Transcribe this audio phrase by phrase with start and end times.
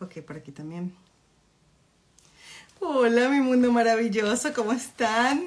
[0.00, 0.94] Ok, por aquí también.
[2.78, 5.42] Hola, mi mundo maravilloso, ¿cómo están?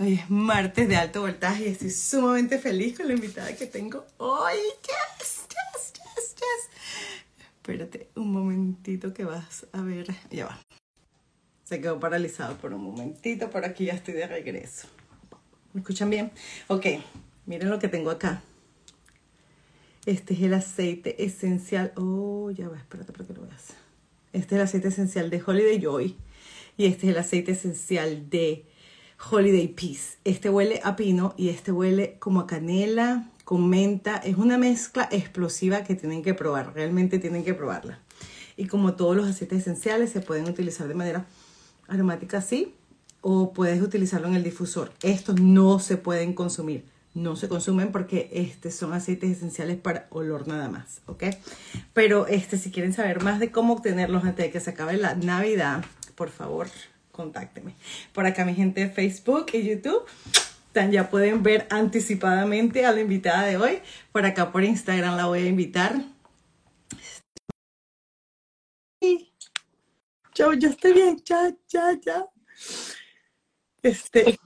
[0.00, 4.04] Hoy es martes de alto voltaje y estoy sumamente feliz con la invitada que tengo
[4.18, 4.56] hoy.
[4.82, 7.40] Yes, yes, yes, yes.
[7.54, 10.08] Espérate un momentito que vas a ver.
[10.32, 10.58] Ya va.
[11.62, 14.88] Se quedó paralizado por un momentito, por aquí ya estoy de regreso.
[15.72, 16.32] ¿Me escuchan bien?
[16.66, 16.86] Ok,
[17.46, 18.42] miren lo que tengo acá.
[20.04, 21.92] Este es el aceite esencial.
[21.94, 23.81] Oh, ya va, espérate para que lo veas.
[24.32, 26.16] Este es el aceite esencial de Holiday Joy.
[26.78, 28.64] Y este es el aceite esencial de
[29.30, 30.16] Holiday Peace.
[30.24, 34.16] Este huele a pino y este huele como a canela con menta.
[34.16, 36.72] Es una mezcla explosiva que tienen que probar.
[36.74, 38.00] Realmente tienen que probarla.
[38.56, 41.26] Y como todos los aceites esenciales se pueden utilizar de manera
[41.88, 42.74] aromática así
[43.20, 44.92] o puedes utilizarlo en el difusor.
[45.02, 46.84] Estos no se pueden consumir
[47.14, 51.24] no se consumen porque este son aceites esenciales para olor nada más, ¿ok?
[51.92, 55.14] Pero este, si quieren saber más de cómo obtenerlos antes de que se acabe la
[55.14, 55.84] Navidad,
[56.14, 56.68] por favor,
[57.10, 57.74] contáctenme.
[58.12, 60.04] Por acá mi gente de Facebook y YouTube
[60.90, 63.82] ya pueden ver anticipadamente a la invitada de hoy.
[64.10, 66.02] Por acá por Instagram la voy a invitar.
[70.34, 72.26] Yo, yo estoy bien, ya, ya, ya.
[73.82, 74.38] Este,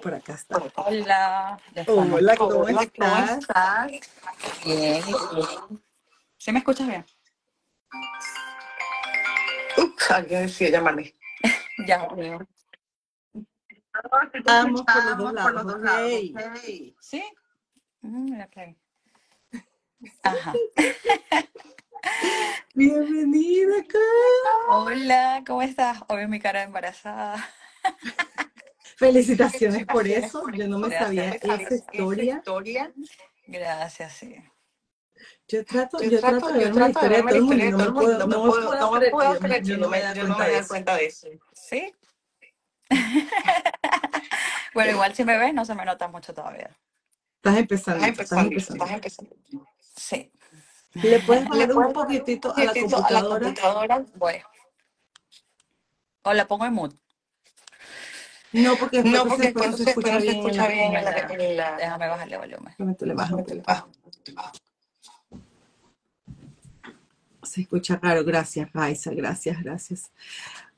[0.00, 0.62] por acá está.
[0.76, 1.58] Hola.
[1.86, 3.40] Hola, ¿cómo, estás?
[4.64, 5.02] Bien.
[6.38, 7.04] ¿Sí me escuchas bien?
[9.76, 11.14] Ups, alguien decía llamarme.
[11.86, 12.46] ya, veo.
[14.44, 15.52] Vamos por los dos lados.
[15.52, 16.12] Por los dos lados.
[17.00, 17.24] ¿Sí?
[18.02, 18.76] Mm, ok.
[20.22, 20.52] Ajá.
[22.74, 24.68] Bienvenida, cara.
[24.68, 25.98] Hola, ¿cómo estás?
[26.08, 27.36] Hoy mi cara embarazada.
[28.96, 30.42] Felicitaciones por eso.
[30.50, 32.42] Yo no me sabía esa historia.
[33.46, 34.36] Gracias, sí.
[35.48, 37.64] Yo trato, yo, trato, de ver la historia de todo el mundo.
[37.70, 38.18] No me puedo,
[38.78, 41.28] no me puedo creer yo no me doy cuenta de eso.
[41.52, 41.94] ¿Sí?
[44.74, 46.76] bueno, igual si me ves no se me nota mucho todavía.
[47.36, 48.04] Estás empezando.
[48.04, 48.84] Estás empezando.
[48.84, 49.36] Estás empezando.
[49.96, 50.32] Sí.
[50.94, 53.08] ¿Le puedes bajar un poquitito a la computadora?
[53.08, 54.04] A la computadora?
[54.14, 54.42] Voy.
[56.22, 56.94] O la pongo en mood.
[58.52, 62.74] No, porque, no, porque cuando se escucha bien, escucha bien la, la, Déjame bajarle volumen.
[62.78, 63.44] Le bajo.
[67.42, 70.10] Se escucha claro, gracias, Raisa, gracias, gracias.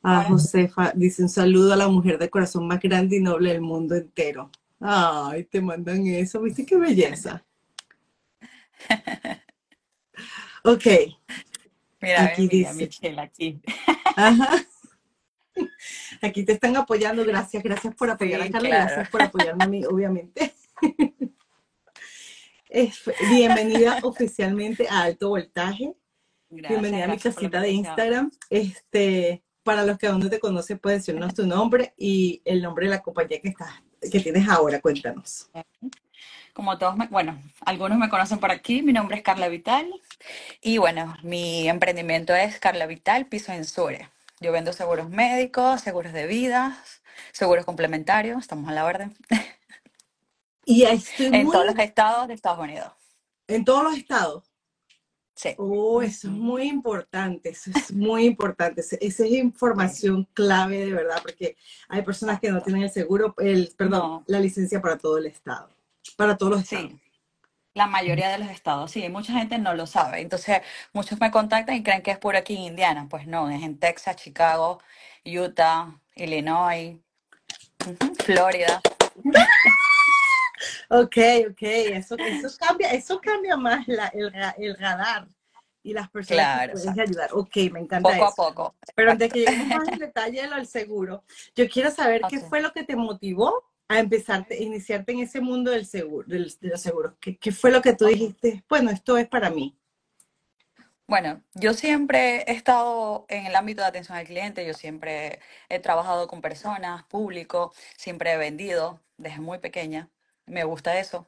[0.02, 3.60] A Josefa dice un saludo a la mujer de corazón más grande y noble del
[3.60, 4.50] mundo entero.
[4.80, 7.44] Ay, te mandan eso, ¿viste qué belleza?
[10.64, 10.84] Ok.
[12.00, 12.74] Mira, aquí dice.
[12.74, 13.60] Michelle, aquí.
[14.16, 14.56] Ajá.
[16.22, 19.84] Aquí te están apoyando, gracias, gracias por apoyar a Carla, gracias por apoyarme a mí,
[19.84, 20.54] obviamente.
[23.30, 25.94] bienvenida oficialmente a Alto Voltaje.
[26.50, 28.30] bienvenida a mi casita de Instagram.
[28.50, 32.86] Este, para los que aún no te conocen, puedes decirnos tu nombre y el nombre
[32.86, 33.70] de la compañía que estás,
[34.10, 34.80] que tienes ahora.
[34.80, 35.50] Cuéntanos.
[36.52, 39.88] Como todos, bueno, algunos me conocen por aquí, mi nombre es Carla Vital
[40.60, 44.08] y bueno, mi emprendimiento es Carla Vital Piso en Sure.
[44.40, 46.82] Yo vendo seguros médicos, seguros de vida,
[47.32, 49.16] seguros complementarios, estamos a la orden.
[50.64, 52.92] Y en todos los estados de Estados Unidos.
[53.46, 54.44] ¿En todos los estados?
[55.34, 55.54] Sí.
[55.56, 58.80] Oh, eso es muy importante, eso es muy importante.
[58.80, 61.56] Esa es información clave de verdad, porque
[61.88, 65.70] hay personas que no tienen el seguro, el, perdón, la licencia para todo el estado,
[66.16, 66.90] para todos los estados.
[66.90, 67.07] Sí.
[67.74, 70.20] La mayoría de los estados, sí, mucha gente no lo sabe.
[70.20, 70.62] Entonces,
[70.92, 73.06] muchos me contactan y creen que es por aquí en Indiana.
[73.08, 74.80] Pues no, es en Texas, Chicago,
[75.24, 76.96] Utah, Illinois,
[78.24, 78.80] Florida.
[80.90, 81.16] Ok,
[81.50, 85.28] ok, eso, eso, cambia, eso cambia más la, el, el radar
[85.82, 87.30] y las personas que pueden ayudar.
[87.32, 88.74] Ok, me encanta poco a poco.
[88.94, 91.24] Pero antes que lleguemos más en detalle del seguro,
[91.54, 95.40] yo quiero saber qué fue lo que te motivó a empezar, a iniciarte en ese
[95.40, 97.14] mundo del seguro, de los seguros?
[97.20, 98.64] ¿Qué, fue lo que tú dijiste?
[98.68, 99.76] Bueno, esto es para mí.
[101.06, 105.40] Bueno, yo siempre he estado en el ámbito de atención al cliente, yo siempre
[105.70, 110.10] he trabajado con personas, público, siempre he vendido desde muy pequeña,
[110.44, 111.26] me gusta eso.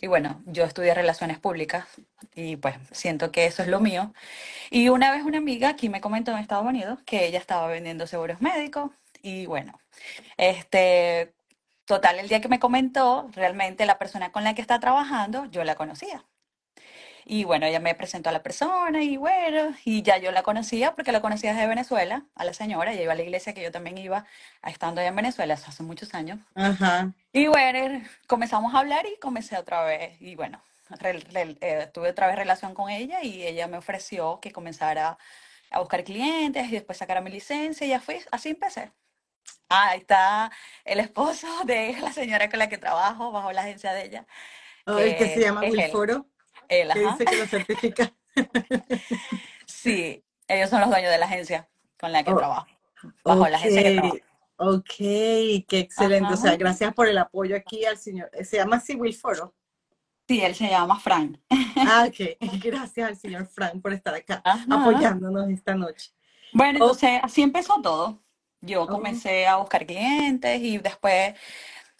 [0.00, 1.86] Y bueno, yo estudié relaciones públicas
[2.34, 4.14] y pues siento que eso es lo mío.
[4.70, 8.06] Y una vez una amiga aquí me comentó en Estados Unidos que ella estaba vendiendo
[8.06, 9.78] seguros médicos y bueno,
[10.36, 11.34] este,
[11.88, 15.64] Total, el día que me comentó, realmente la persona con la que está trabajando, yo
[15.64, 16.22] la conocía.
[17.24, 20.94] Y bueno, ella me presentó a la persona y bueno, y ya yo la conocía
[20.94, 23.72] porque la conocía desde Venezuela, a la señora, ella iba a la iglesia que yo
[23.72, 24.26] también iba
[24.64, 26.38] estando allá en Venezuela hace muchos años.
[26.54, 27.10] Ajá.
[27.32, 30.62] Y bueno, comenzamos a hablar y comencé otra vez, y bueno,
[31.00, 35.16] eh, tuve otra vez relación con ella y ella me ofreció que comenzara
[35.70, 38.92] a buscar clientes y después sacar mi licencia y ya fui, así empecé.
[39.68, 40.50] Ah, ahí está
[40.84, 44.26] el esposo de la señora con la que trabajo bajo la agencia de ella,
[44.86, 46.26] Oh, el que se llama Wilforo,
[46.68, 47.12] él, que ajá.
[47.12, 48.12] dice que lo certifica.
[49.66, 51.68] Sí, ellos son los dueños de la agencia
[52.00, 52.66] con la que Oh, trabajo,
[53.24, 54.16] bajo la agencia que trabajo.
[54.56, 54.84] ok,
[55.68, 56.32] qué excelente.
[56.32, 58.30] O sea, gracias por el apoyo aquí al señor.
[58.44, 59.54] Se llama así Wilforo.
[60.26, 61.38] Sí, él se llama Frank.
[61.50, 62.36] Ah, ok.
[62.62, 64.66] Gracias al señor Frank por estar acá Ajá.
[64.70, 66.10] apoyándonos esta noche.
[66.52, 68.22] Bueno, Oh, entonces así empezó todo.
[68.60, 71.34] Yo comencé a buscar clientes y después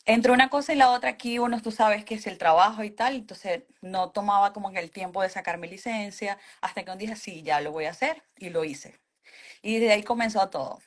[0.08, 2.90] entre una cosa y la otra aquí, uno tú sabes que es el trabajo y
[2.90, 6.96] tal, entonces no tomaba como que el tiempo de sacar mi licencia hasta que un
[6.96, 8.99] día sí, ya lo voy a hacer y lo hice.
[9.60, 10.81] Y de ahí comenzó todo.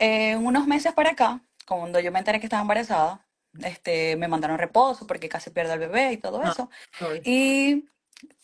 [0.00, 3.24] Eh, unos meses para acá, cuando yo me enteré que estaba embarazada,
[3.62, 6.68] este, me mandaron reposo porque casi pierdo al bebé y todo ah, eso.
[6.98, 7.22] sorry.
[7.24, 7.88] Y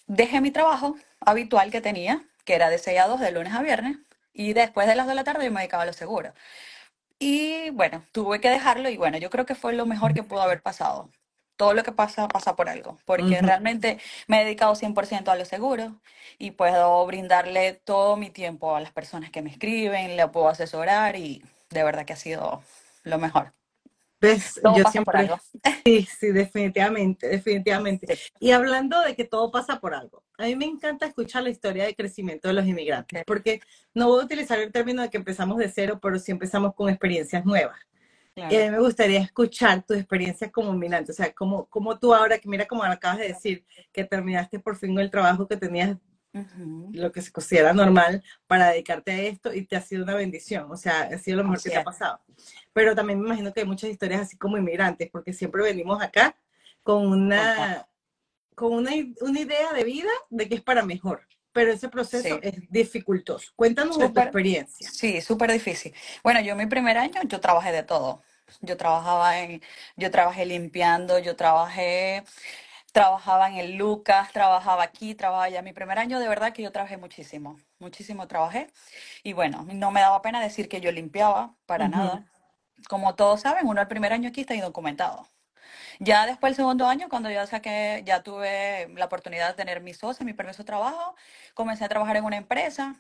[0.07, 3.63] dejé mi trabajo habitual que tenía, que era de 6 a 2 de lunes a
[3.63, 3.97] viernes,
[4.35, 6.35] y después de las 2 de la tarde yo me dedicaba a los seguros.
[7.19, 10.43] Y bueno, tuve que dejarlo y bueno, yo creo que fue lo mejor que pudo
[10.43, 11.11] haber pasado.
[11.57, 15.49] Todo lo que pasa pasa por algo, porque realmente me he dedicado 100% a los
[15.49, 15.93] seguros
[16.39, 21.17] y puedo brindarle todo mi tiempo a las personas que me escriben, le puedo asesorar
[21.17, 22.63] y de verdad que ha sido
[23.05, 23.53] lo mejor.
[24.25, 24.61] ¿Ves?
[24.63, 25.39] Todo Yo pasa por siempre, algo.
[25.85, 28.17] sí, sí, definitivamente, definitivamente.
[28.17, 31.51] Sí, Y hablando de que todo pasa por algo, a mí me encanta escuchar la
[31.51, 33.61] historia de crecimiento de los inmigrantes, porque
[33.93, 36.89] no voy a utilizar el término de que empezamos de cero, pero sí empezamos con
[36.89, 37.79] experiencias nuevas.
[38.37, 42.13] Y a mí me gustaría escuchar tu experiencia como inmigrante, o sea, cómo, cómo tú
[42.13, 45.97] ahora, que mira como acabas de decir, que terminaste por fin el trabajo que tenías,
[46.93, 50.71] Lo que se considera normal, para dedicarte a esto y te ha sido una bendición,
[50.71, 52.21] o sea, ha sido lo mejor que te ha pasado.
[52.73, 56.37] Pero también me imagino que hay muchas historias así como inmigrantes, porque siempre venimos acá
[56.83, 57.87] con una,
[58.55, 58.91] con una,
[59.21, 63.53] una idea de vida de que es para mejor, pero ese proceso Sí, es dificultoso.
[63.55, 64.91] Cuéntanos de tu experiencia.
[64.91, 65.95] sí, súper difícil.
[66.25, 68.23] Bueno, yo mi primer año yo trabajé de todo.
[68.61, 69.63] Yo trabajaba en,
[69.97, 72.25] yo trabajé limpiando, yo trabajé,
[72.95, 75.63] trabajaba en el Lucas, trabajaba aquí, trabajaba allá.
[75.63, 78.69] Mi primer año de verdad que yo trabajé muchísimo, muchísimo trabajé.
[79.25, 82.25] Y bueno, no me daba pena decir que yo limpiaba para nada.
[82.89, 85.29] Como todos saben, uno el primer año aquí está indocumentado.
[85.99, 89.93] Ya después el segundo año, cuando ya saqué, ya tuve la oportunidad de tener mi
[89.93, 91.17] socio, mi permiso de trabajo,
[91.55, 92.95] comencé a trabajar en una empresa.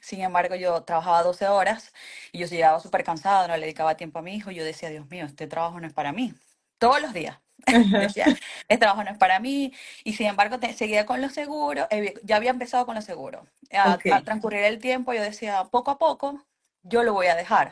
[0.00, 1.92] Sin embargo, yo trabajaba 12 horas
[2.32, 4.50] y yo llegaba súper cansada, no le dedicaba tiempo a mi hijo.
[4.50, 6.34] Yo decía, Dios mío, este trabajo no es para mí.
[6.78, 7.43] Todos los días.
[7.66, 8.26] Decía,
[8.68, 9.72] este trabajo no es para mí.
[10.04, 11.86] Y sin embargo, te- seguía con los seguros.
[11.90, 13.46] eh, Ya había empezado con los seguros.
[13.72, 16.44] Al transcurrir el tiempo, yo decía, poco a poco,
[16.82, 17.70] yo lo voy a dejar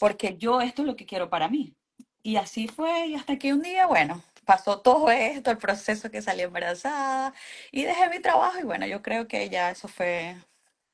[0.00, 1.74] porque yo esto es lo que quiero para mí.
[2.22, 6.22] Y así fue, y hasta que un día, bueno, pasó todo esto, el proceso que
[6.22, 7.32] salí embarazada
[7.72, 10.36] y dejé mi trabajo y bueno, yo creo que ya eso fue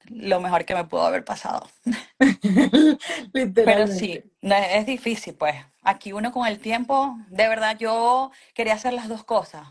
[0.06, 1.68] lo mejor que me pudo haber pasado.
[3.54, 5.56] Pero sí, no, es difícil, pues.
[5.84, 9.68] Aquí uno con el tiempo, de verdad, yo quería hacer las dos cosas,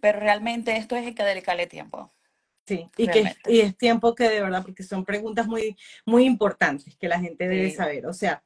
[0.00, 2.12] pero realmente esto es el que dedicarle tiempo,
[2.66, 5.76] Sí, y que es, y es tiempo que de verdad, porque son preguntas muy,
[6.06, 7.76] muy importantes que la gente debe Sí.
[7.76, 8.06] saber.
[8.06, 8.42] O sea,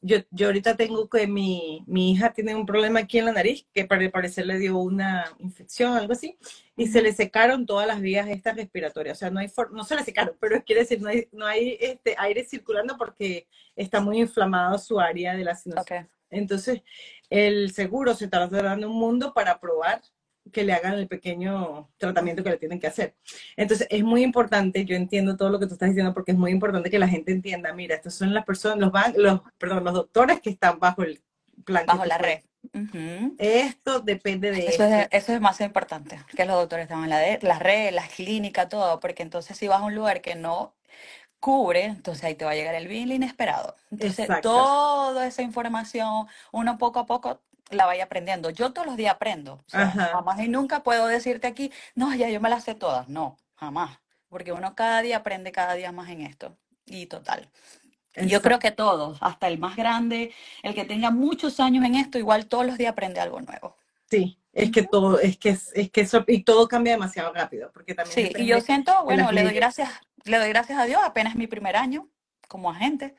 [0.00, 3.66] yo, yo ahorita tengo que mi, mi hija tiene un problema aquí en la nariz,
[3.72, 6.38] que para el parecer le dio una infección, algo así,
[6.76, 9.16] y se le secaron todas las vías estas respiratorias.
[9.16, 11.46] O sea, no hay for- no se le secaron, pero quiere decir, no hay, no
[11.46, 16.02] hay este, aire circulando porque está muy inflamado su área de la sinusitis.
[16.02, 16.82] Ok, Entonces,
[17.30, 20.00] el seguro se está dando un mundo para probar
[20.52, 23.16] que le hagan el pequeño tratamiento que le tienen que hacer.
[23.56, 26.52] Entonces, es muy importante, yo entiendo todo lo que tú estás diciendo, porque es muy
[26.52, 29.94] importante que la gente entienda, mira, estas son las personas, los, ban los, perdón, los
[29.94, 31.20] doctores que están bajo el
[31.64, 32.40] plan bajo la red.
[33.38, 35.16] Esto depende de Eso es, esto.
[35.16, 38.68] eso es más importante, que los doctores están en la, de, la red, las clínicas,
[38.68, 40.75] todo, porque entonces si vas a un lugar que no
[41.40, 43.76] cubre, entonces ahí te va a llegar el bill inesperado.
[43.90, 44.50] Entonces, Exacto.
[44.50, 47.40] toda esa información, uno poco a poco
[47.70, 48.50] la vaya aprendiendo.
[48.50, 52.14] Yo todos los días aprendo, o sea, Ajá, jamás y nunca puedo decirte aquí, no,
[52.14, 55.92] ya yo me las sé todas, no, jamás, porque uno cada día aprende cada día
[55.92, 56.56] más en esto.
[56.86, 57.50] Y total.
[58.14, 58.42] Y yo exacto.
[58.42, 62.46] creo que todos, hasta el más grande, el que tenga muchos años en esto, igual
[62.46, 63.76] todos los días aprende algo nuevo.
[64.08, 67.94] Sí, es que todo, es que, es, que eso, y todo cambia demasiado rápido, porque
[67.94, 69.90] también Sí, y yo siento, bueno, le doy gracias,
[70.24, 72.08] le doy gracias a Dios, apenas mi primer año
[72.48, 73.16] como agente.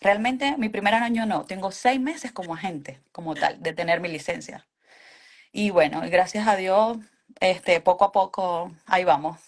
[0.00, 4.08] Realmente mi primer año no, tengo seis meses como agente, como tal, de tener mi
[4.08, 4.66] licencia.
[5.52, 6.98] Y bueno, gracias a Dios,
[7.38, 9.38] este, poco a poco, ahí vamos.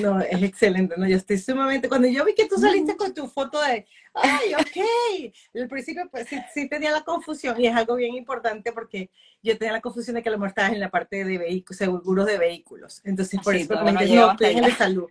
[0.00, 1.06] No, es excelente, ¿no?
[1.06, 2.98] Yo estoy sumamente, cuando yo vi que tú saliste Ujú.
[2.98, 7.66] con tu foto de, ay, ok, al principio pues sí, sí tenía la confusión y
[7.66, 9.10] es algo bien importante porque
[9.42, 11.76] yo tenía la confusión de que a lo mejor estabas en la parte de vehículos,
[11.76, 15.10] seguros de vehículos, entonces por Así, eso me no no, de salud.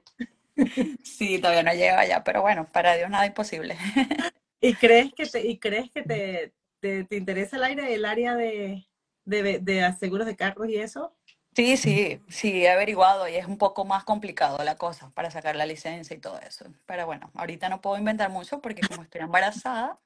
[1.04, 3.78] Sí, todavía no llego allá, pero bueno, para Dios nada imposible.
[4.60, 8.36] ¿Y crees que te, y crees que te, te, te interesa el aire, el área
[8.36, 8.88] de,
[9.26, 11.16] de, de seguros de carros y eso?
[11.56, 15.56] Sí, sí, sí, he averiguado y es un poco más complicado la cosa para sacar
[15.56, 16.66] la licencia y todo eso.
[16.88, 20.00] Pero bueno, ahorita no puedo inventar mucho porque como estoy embarazada,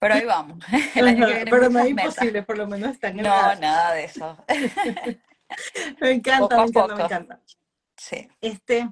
[0.00, 0.58] pero ahí vamos.
[0.96, 2.16] El año que Ajá, viene pero no es metas.
[2.16, 4.36] imposible, por lo menos está en el No, nada de eso.
[6.00, 7.40] Me encanta, Poco me encanta, me encanta.
[7.96, 8.88] Sí, Este,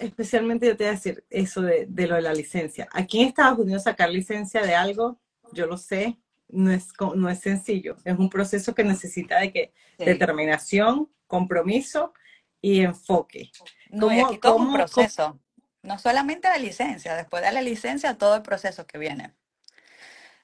[0.00, 2.88] especialmente yo te voy a decir eso de, de lo de la licencia.
[2.92, 5.20] Aquí en Estados Unidos sacar licencia de algo,
[5.52, 6.18] yo lo sé,
[6.52, 7.96] no es, no es sencillo.
[8.04, 10.04] Es un proceso que necesita de que sí.
[10.04, 12.12] determinación, compromiso
[12.60, 13.50] y enfoque.
[13.90, 15.40] No, y ¿Cómo, aquí todo un cómo- proceso.
[15.82, 19.34] No solamente la licencia, después de la licencia, todo el proceso que viene.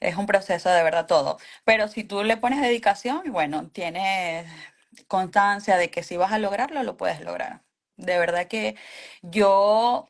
[0.00, 1.38] Es un proceso de verdad todo.
[1.64, 4.50] Pero si tú le pones dedicación, bueno, tienes
[5.06, 7.62] constancia de que si vas a lograrlo, lo puedes lograr.
[7.96, 8.76] De verdad que
[9.22, 10.08] yo,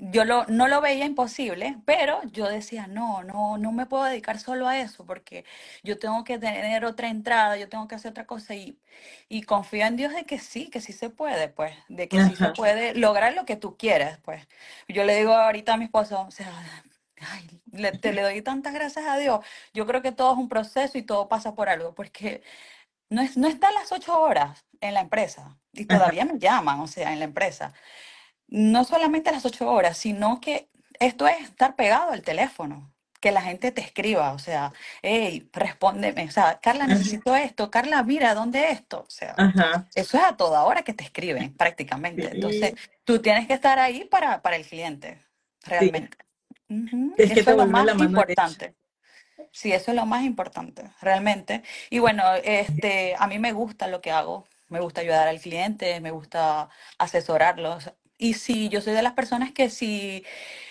[0.00, 4.38] yo lo, no lo veía imposible, pero yo decía, no, no, no me puedo dedicar
[4.38, 5.44] solo a eso, porque
[5.82, 8.78] yo tengo que tener otra entrada, yo tengo que hacer otra cosa y,
[9.28, 12.36] y confío en Dios de que sí, que sí se puede, pues, de que sí
[12.36, 14.46] se puede lograr lo que tú quieres, pues.
[14.88, 16.52] Yo le digo ahorita a mi esposo, o sea,
[17.20, 19.40] ay, le, te le doy tantas gracias a Dios.
[19.72, 22.42] Yo creo que todo es un proceso y todo pasa por algo, porque
[23.10, 25.88] no, es, no está las ocho horas en la empresa y Ajá.
[25.88, 27.74] todavía me llaman, o sea, en la empresa.
[28.48, 30.68] No solamente a las ocho horas, sino que
[31.00, 34.72] esto es estar pegado al teléfono, que la gente te escriba, o sea,
[35.02, 36.94] hey, respóndeme, o sea, Carla, Ajá.
[36.94, 39.04] necesito esto, Carla, mira, ¿dónde esto?
[39.06, 39.86] O sea, Ajá.
[39.94, 42.28] eso es a toda hora que te escriben prácticamente.
[42.32, 42.74] Entonces,
[43.04, 45.18] tú tienes que estar ahí para, para el cliente,
[45.64, 45.68] sí.
[45.68, 46.18] realmente.
[47.16, 48.04] Es que Eso es lo más derecha.
[48.04, 48.74] importante.
[49.52, 51.62] Sí, eso es lo más importante, realmente.
[51.90, 56.00] Y bueno, este, a mí me gusta lo que hago, me gusta ayudar al cliente,
[56.00, 57.92] me gusta asesorarlos.
[58.16, 60.24] Y si yo soy de las personas que si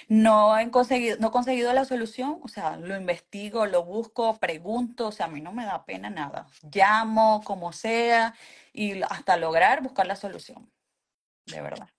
[0.07, 5.07] no he conseguido, no he conseguido la solución, o sea, lo investigo, lo busco, pregunto,
[5.07, 6.47] o sea, a mí no me da pena nada.
[6.73, 8.33] Llamo, como sea,
[8.71, 10.71] y hasta lograr buscar la solución,
[11.45, 11.89] de verdad.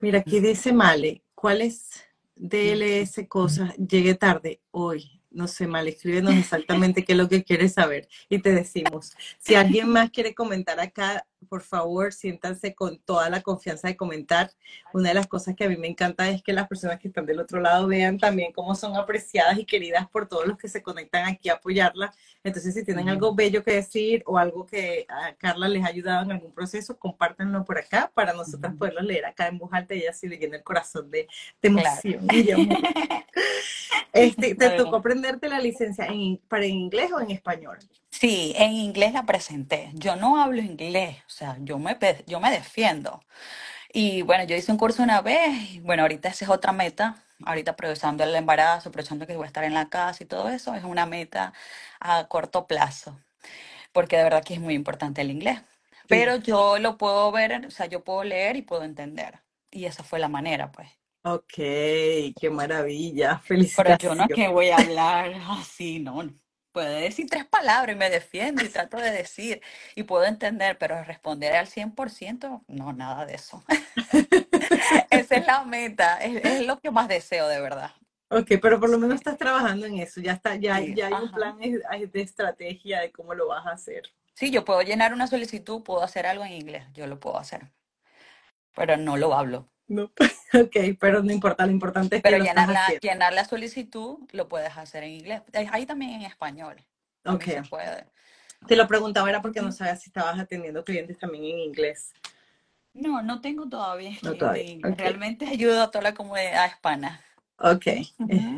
[0.00, 2.04] Mira, aquí dice Male, ¿cuáles
[2.34, 5.20] DLS cosas llegué tarde hoy?
[5.30, 9.12] No sé, Male, escríbenos exactamente qué es lo que quieres saber y te decimos.
[9.38, 14.50] Si alguien más quiere comentar acá, por favor, siéntanse con toda la confianza de comentar.
[14.92, 17.26] Una de las cosas que a mí me encanta es que las personas que están
[17.26, 20.82] del otro lado vean también cómo son apreciadas y queridas por todos los que se
[20.82, 22.12] conectan aquí a apoyarla.
[22.44, 26.24] Entonces, si tienen algo bello que decir o algo que a Carla les ha ayudado
[26.24, 28.78] en algún proceso, compártanlo por acá para nosotras Ujú.
[28.78, 31.26] poderlo leer acá en voz alta y así le llena el corazón de,
[31.60, 32.28] de emoción.
[34.12, 37.78] Este, ¿Te tocó aprenderte la licencia en, para en inglés o en español?
[38.12, 39.90] Sí, en inglés la presenté.
[39.94, 43.20] Yo no hablo inglés, o sea, yo me, pe- yo me defiendo.
[43.92, 47.24] Y bueno, yo hice un curso una vez, y bueno, ahorita esa es otra meta,
[47.44, 50.74] ahorita aprovechando el embarazo, aprovechando que voy a estar en la casa y todo eso,
[50.74, 51.52] es una meta
[52.00, 53.20] a corto plazo,
[53.92, 55.60] porque de verdad que es muy importante el inglés.
[56.08, 56.18] Sí.
[56.18, 59.40] Pero yo lo puedo ver, o sea, yo puedo leer y puedo entender.
[59.70, 60.90] Y esa fue la manera, pues.
[61.24, 61.54] Ok,
[62.38, 63.38] qué maravilla.
[63.76, 64.32] Pero yo no es Felicitaciones.
[64.32, 66.22] que voy a hablar así, no.
[66.72, 69.60] Puedo decir tres palabras y me defiendo y trato de decir
[69.94, 73.62] y puedo entender, pero responder al 100%, no, nada de eso.
[75.10, 77.92] Esa es la meta, es, es lo que más deseo de verdad.
[78.30, 80.22] Ok, pero por lo menos estás trabajando en eso.
[80.22, 83.66] Ya está, ya, sí, ya hay un plan de de estrategia de cómo lo vas
[83.66, 84.04] a hacer.
[84.34, 87.70] Sí, yo puedo llenar una solicitud, puedo hacer algo en inglés, yo lo puedo hacer,
[88.74, 89.68] pero no lo hablo.
[89.88, 90.04] No,
[90.54, 93.44] ok, pero no importa, lo importante es que Pero lo llenar estás la, llenar la
[93.44, 95.42] solicitud lo puedes hacer en inglés.
[95.70, 96.76] Ahí también en español,
[97.24, 98.06] Ok, se puede.
[98.66, 102.12] te lo preguntaba era porque no sabía si estabas atendiendo clientes también en inglés.
[102.94, 104.62] No, no tengo todavía No todavía.
[104.62, 104.92] en inglés.
[104.94, 107.20] Ok, Realmente ayudo a toda la comunidad hispana.
[107.58, 107.86] ok,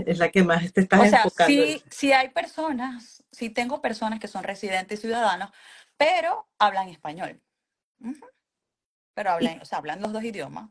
[0.06, 4.18] es, la que más te estás O sea, enfocando sí, hay personas, sí tengo personas
[4.20, 5.50] que son residentes y ciudadanos,
[5.96, 7.40] pero hablan español.
[9.14, 10.68] Pero ¿Y, hablan, o sea, hablan los dos idiomas,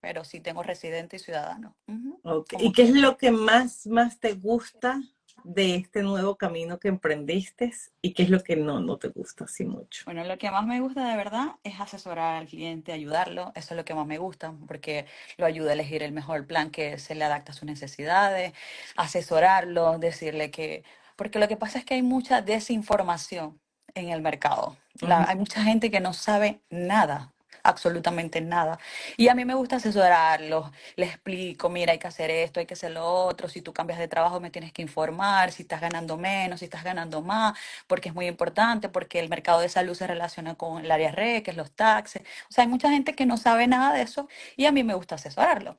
[0.00, 1.74] pero sí tengo residente y ciudadano.
[1.86, 2.20] Ujú.
[2.24, 5.00] ok, ¿Y qué es lo que más, más te gusta
[5.44, 9.44] de este nuevo camino que emprendiste y qué es lo que no, no te gusta
[9.44, 10.02] así mucho?
[10.04, 13.52] Bueno, lo que más me gusta de verdad es asesorar al cliente, ayudarlo.
[13.54, 16.70] Eso es lo que más me gusta, porque lo ayuda a elegir el mejor plan
[16.70, 18.52] que se le adapta a sus necesidades,
[18.96, 20.84] asesorarlo, decirle que,
[21.16, 23.60] porque lo que pasa es que hay mucha desinformación
[23.94, 24.76] en el mercado.
[25.00, 27.32] La- hay mucha gente que no sabe nada.
[27.62, 28.78] Absolutamente nada.
[29.16, 32.74] Y a mí me gusta asesorarlos, les explico, mira, hay que hacer esto, hay que
[32.74, 36.16] hacer lo otro, si tú cambias de trabajo me tienes que informar, si estás ganando
[36.16, 40.06] menos, si estás ganando más, porque es muy importante, porque el mercado de salud se
[40.06, 42.22] relaciona con el área RE, que es los taxes.
[42.50, 44.94] O sea, hay mucha gente que no sabe nada de eso y a mí me
[44.94, 45.78] gusta asesorarlo.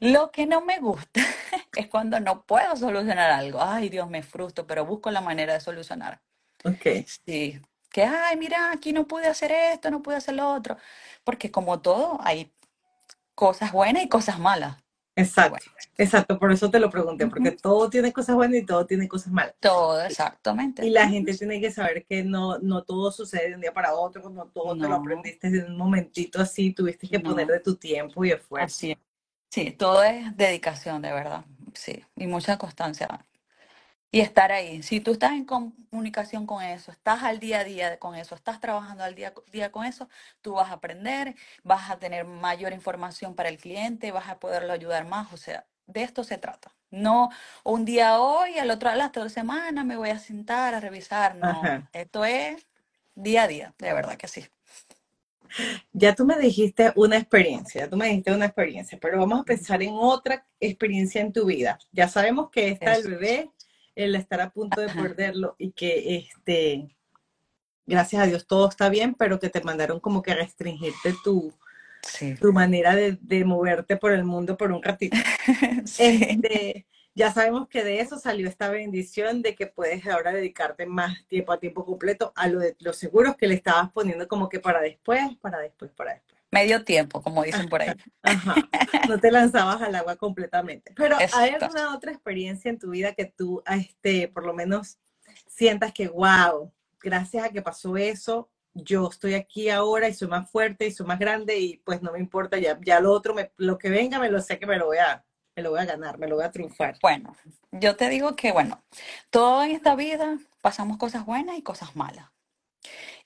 [0.00, 1.20] Lo que no me gusta
[1.76, 3.62] es cuando no puedo solucionar algo.
[3.62, 6.20] Ay, Dios, me frustro, pero busco la manera de solucionar.
[6.64, 7.06] Ok.
[7.06, 7.60] Sí,
[7.94, 10.78] que, ay, mira, aquí no pude hacer esto, no pude hacer lo otro,
[11.24, 12.52] porque como todo, hay
[13.36, 14.78] cosas buenas y cosas malas.
[15.16, 18.86] Exacto, Bueno, exacto, por eso te lo pregunté, porque todo tiene cosas buenas y todo
[18.86, 19.54] tiene cosas malas.
[19.60, 20.00] Todo,
[20.80, 20.90] Y exactamente.
[20.90, 23.94] la Ujú, gente tiene que saber que no, no todo sucede de un día para
[23.94, 27.48] otro, no todo te lo No, aprendiste en un momentito así, tuviste que poner no,
[27.48, 28.78] de tu tiempo y esfuerzo.
[28.78, 28.98] así es.
[29.50, 31.44] Sí, todo es dedicación, de verdad.
[31.74, 33.26] Sí, y mucha constancia.
[34.14, 34.82] Y estar ahí.
[34.84, 38.60] Si tú estás en comunicación con eso, estás al día a día con eso, estás
[38.60, 40.08] trabajando al día a día con eso,
[40.40, 44.72] tú vas a aprender, vas a tener mayor información para el cliente, vas a poderlo
[44.72, 45.32] ayudar más.
[45.32, 46.72] O sea, de esto se trata.
[46.92, 47.30] No
[47.64, 51.34] un día hoy, al otro a la otra semana me voy a sentar a revisar.
[51.34, 51.90] No, Ajá.
[51.92, 52.68] esto es
[53.16, 54.46] día a día, de verdad que sí.
[55.92, 59.44] Ya tú me dijiste una experiencia, ya tú me dijiste una experiencia, pero vamos a
[59.44, 61.78] pensar en otra experiencia en tu vida.
[61.92, 63.50] Ya sabemos que está el bebé,
[63.96, 66.88] el estar a punto de perderlo y que este,
[67.86, 71.52] gracias a Dios todo está bien, pero que te mandaron como que a restringirte tu,
[72.02, 72.34] Sí.
[72.34, 75.16] tu manera de, de moverte por el mundo por un ratito.
[75.86, 76.20] Sí.
[76.28, 81.26] Este, ya sabemos que de eso salió esta bendición de que puedes ahora dedicarte más
[81.28, 84.58] tiempo a tiempo completo a lo de los seguros que le estabas poniendo como que
[84.60, 86.33] para después, para después, para después.
[86.54, 87.90] Medio tiempo, como dicen por ahí.
[88.22, 88.54] Ajá,
[89.08, 90.92] no te lanzabas al agua completamente.
[90.96, 94.98] Pero ¿hay alguna otra experiencia en tu vida que tú, este, por lo menos
[95.46, 100.50] sientas que, wow, gracias a que pasó eso, yo estoy aquí ahora y soy más
[100.50, 103.52] fuerte y soy más grande y pues no me importa, ya, ya lo otro, me-
[103.56, 105.84] lo que venga, me lo sé que me lo voy a, me lo voy a
[105.84, 106.96] ganar, me lo voy a triunfar.
[107.02, 107.36] Bueno,
[107.72, 108.82] yo te digo que, bueno,
[109.30, 112.30] todo en esta vida pasamos cosas buenas y cosas malas.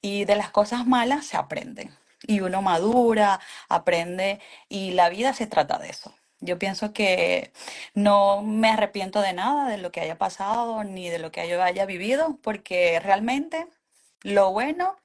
[0.00, 1.90] Y de las cosas malas se aprenden.
[2.26, 6.14] Y uno madura, aprende, y la vida se trata de eso.
[6.40, 7.52] Yo pienso que
[7.94, 11.62] no me arrepiento de nada, de lo que haya pasado, ni de lo que yo
[11.62, 13.66] haya vivido, porque realmente
[14.22, 14.96] lo bueno,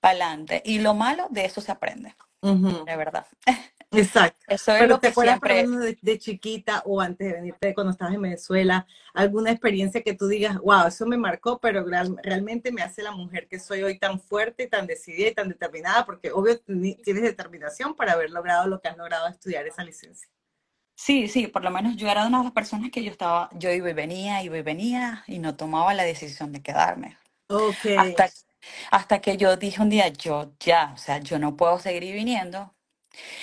[0.00, 3.26] para adelante, y lo malo, de eso se aprende, de verdad.
[3.98, 4.40] Exacto.
[4.48, 5.96] Eso es Pero lo ¿te que acuerdas siempre...
[6.02, 10.58] de, chiquita o antes de venirte cuando estabas en Venezuela, alguna experiencia que tú digas,
[10.58, 14.20] wow, eso me marcó, pero real- realmente me hace la mujer que soy hoy tan
[14.20, 16.04] fuerte tan decidida y tan determinada?
[16.04, 20.28] Porque obvio tienes determinación para haber logrado lo que has logrado estudiar esa licencia.
[20.94, 23.70] Sí, sí, por lo menos yo era una de las personas que yo estaba, yo
[23.70, 27.18] iba y venía, iba y venía y no tomaba la decisión de quedarme.
[27.48, 27.86] Ok.
[27.96, 28.30] Hasta,
[28.92, 32.75] hasta que yo dije un día, yo ya, o sea, yo no puedo seguir viniendo.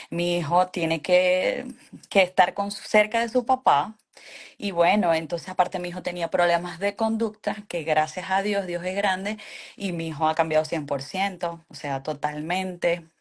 [0.09, 1.65] Mi hijo tiene que,
[2.09, 3.97] que estar con, cerca de su papá.
[4.57, 8.83] Y bueno, entonces aparte mi hijo tenía problemas de conducta, que gracias a Dios, Dios
[8.85, 9.37] es grande,
[9.77, 13.12] y mi hijo ha cambiado 100%, o sea, totalmente.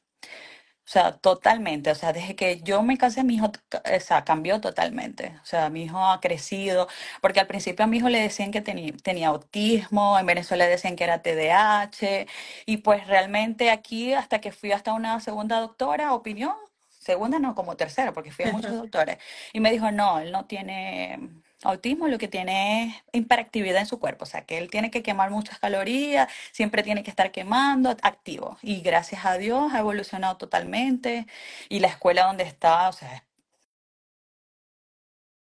[0.85, 1.91] O sea, totalmente.
[1.91, 5.39] O sea, desde que yo me casé, mi hijo, o sea, cambió totalmente.
[5.43, 6.89] O sea, mi hijo ha crecido,
[7.21, 11.05] porque al principio a mi hijo le decían que tenía autismo, en Venezuela decían que
[11.05, 12.27] era TDAH,
[12.67, 16.55] y pues realmente aquí, hasta que fui hasta una segunda doctora, opinión,
[16.89, 19.19] segunda no, como tercera, porque fui a muchos doctores,
[19.53, 23.99] y me dijo, no, él no tiene autismo, lo que tiene es hiperactividad en su
[24.01, 27.91] cuerpo, o sea, que él tiene que quemar muchas calorías, siempre tiene que estar quemando,
[28.03, 28.59] activo.
[28.63, 31.27] Y gracias a Dios ha evolucionado totalmente.
[31.69, 33.25] Y la escuela donde está, o sea,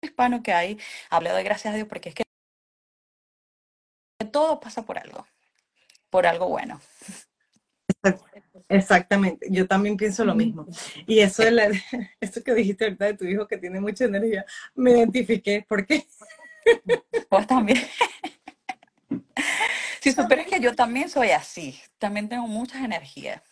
[0.02, 0.78] hispano que hay,
[1.10, 2.24] hablo de gracias a Dios porque es que
[4.32, 5.26] todo pasa por algo,
[6.10, 6.80] por algo bueno.
[8.70, 10.64] Exactamente, yo también pienso lo mismo.
[11.04, 11.64] Y eso, de la,
[12.20, 15.66] eso que dijiste ahorita de tu hijo que tiene mucha energía, me identifiqué.
[15.68, 16.06] ¿Por qué?
[17.28, 17.78] Vos también.
[20.00, 23.42] Si supieras que yo también soy así, también tengo muchas energías.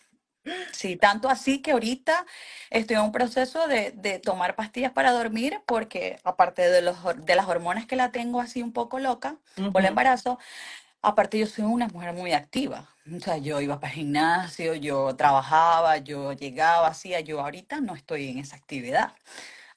[0.71, 2.25] Sí, tanto así que ahorita
[2.71, 7.35] estoy en un proceso de, de tomar pastillas para dormir porque aparte de, los, de
[7.35, 9.37] las hormonas que la tengo así un poco loca
[9.71, 10.39] por el embarazo,
[11.01, 12.87] aparte yo soy una mujer muy activa.
[13.15, 17.95] O sea, yo iba para el gimnasio, yo trabajaba, yo llegaba, hacía, yo ahorita no
[17.95, 19.13] estoy en esa actividad.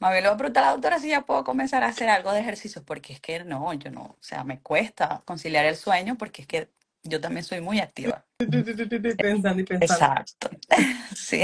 [0.00, 2.32] Me le voy a preguntar a la doctora si ya puedo comenzar a hacer algo
[2.32, 6.16] de ejercicio, porque es que no, yo no, o sea, me cuesta conciliar el sueño
[6.18, 6.68] porque es que
[7.04, 8.24] yo también soy muy activa.
[8.38, 8.46] Tu,
[9.16, 10.20] Pensando y pensando.
[10.20, 10.50] Exacto.
[11.14, 11.42] Sí.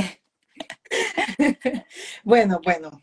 [2.25, 3.03] Bueno, bueno,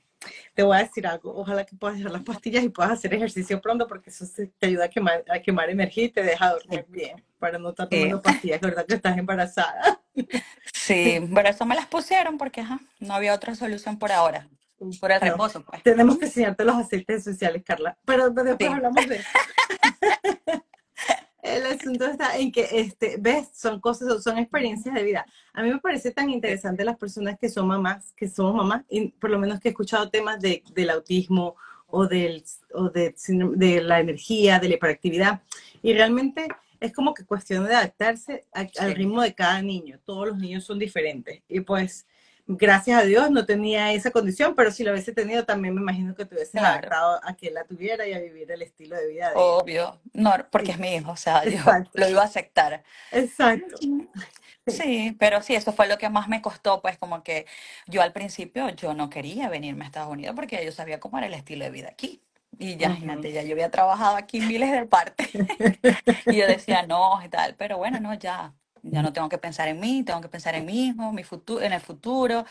[0.55, 1.35] te voy a decir algo.
[1.35, 4.25] Ojalá que puedas dejar las pastillas y puedas hacer ejercicio pronto porque eso
[4.57, 7.89] te ayuda a quemar, a quemar energía y te deja dormir bien para no estar
[7.89, 10.01] tomando pastillas, que verdad que estás embarazada.
[10.73, 14.47] Sí, pero eso me las pusieron porque ajá, no había otra solución por ahora.
[14.99, 15.81] Por el reposo, pues.
[15.81, 19.27] tenemos que enseñarte los aceites esenciales, Carla, pero después Sí, hablamos de eso.
[21.45, 25.25] El asunto está en que, este, ves, son cosas, son experiencias de vida.
[25.53, 29.09] A mí me parece tan interesante las personas que son mamás, que somos mamás, y
[29.09, 31.55] por lo menos que he escuchado temas de, del autismo
[31.87, 33.13] o, del, o de,
[33.55, 35.41] de la energía, de la hiperactividad,
[35.83, 36.47] y realmente
[36.79, 39.99] es como que cuestión de adaptarse a- al sí, ritmo de cada niño.
[40.03, 41.41] Todos los niños son diferentes.
[41.47, 42.05] Y pues,
[42.47, 46.15] gracias a Dios no tenía esa condición, pero si lo hubiese tenido, también me imagino
[46.15, 49.07] que te hubieses claro, adaptado a que la tuviera y a vivir el estilo de
[49.07, 50.01] vida de obvio.
[50.13, 52.83] No, porque Sí, es mi hijo, o sea, yo exacto, lo iba a aceptar.
[53.11, 53.77] exacto.
[54.67, 55.15] Sí.
[55.19, 57.45] Pero sí, eso fue lo que más me costó, pues como que
[57.87, 61.27] yo al principio yo no quería venirme a Estados Unidos porque yo sabía cómo era
[61.27, 62.23] el estilo de vida aquí.
[62.57, 65.29] Y ya, imagínate, ya yo había trabajado aquí miles de partes
[66.27, 68.53] y yo decía no y tal, pero bueno, no, ya,
[68.91, 71.61] ya no tengo que pensar en mí, tengo que pensar en mí mismo, mi futuro,
[71.63, 72.45] en el futuro.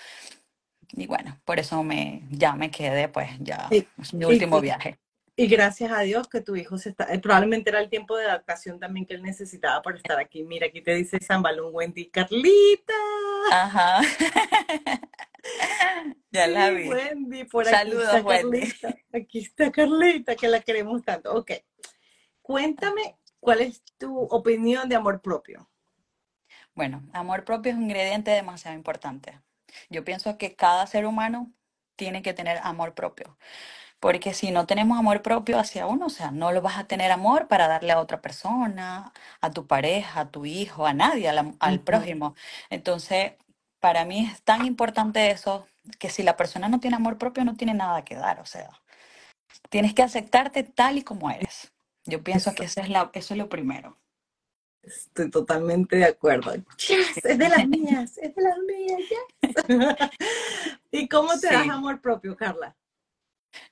[0.93, 4.63] Y bueno, por eso me, ya me quedé, pues ya, Y, es mi último y-
[4.63, 4.99] viaje.
[5.37, 8.27] y gracias a Dios que tu hijo se está, eh, probablemente era el tiempo de
[8.27, 10.45] adaptación también que él necesitaba para estar aquí.
[10.45, 12.93] Mira, aquí te dice San Balón Wendy, Carlita.
[13.53, 14.01] Ajá,
[16.31, 16.89] ya la Sí, vi.
[16.89, 18.61] Wendy, por aquí Saludos, está Wendy.
[18.61, 18.97] Carlita.
[19.13, 21.33] Aquí está Carlita, que la queremos tanto.
[21.35, 21.53] Ok,
[22.43, 25.69] cuéntame cuál es tu opinión de amor propio.
[26.75, 29.41] Bueno, amor propio es un ingrediente demasiado importante.
[29.91, 31.53] Yo pienso que cada ser humano
[31.97, 33.39] tiene que tener amor propio,
[34.01, 37.13] porque si no tenemos amor propio hacia uno, o sea, no lo vas a tener
[37.13, 41.55] amor para darle a otra persona, a tu pareja, a tu hijo, a nadie, la-
[41.61, 42.35] al prójimo.
[42.71, 43.35] Entonces,
[43.81, 45.67] para mí es tan importante eso,
[45.99, 48.71] que si la persona no tiene amor propio, no tiene nada que dar, o sea,
[49.71, 51.73] tienes que aceptarte tal y como eres.
[52.07, 53.97] Yo pienso que Eso, es la, eso es lo primero.
[54.87, 56.55] Estoy totalmente de acuerdo.
[56.55, 60.09] Yes, es de las mías, es de las mías, yes.
[60.91, 62.77] ¿Y cómo te das amor propio, Carla?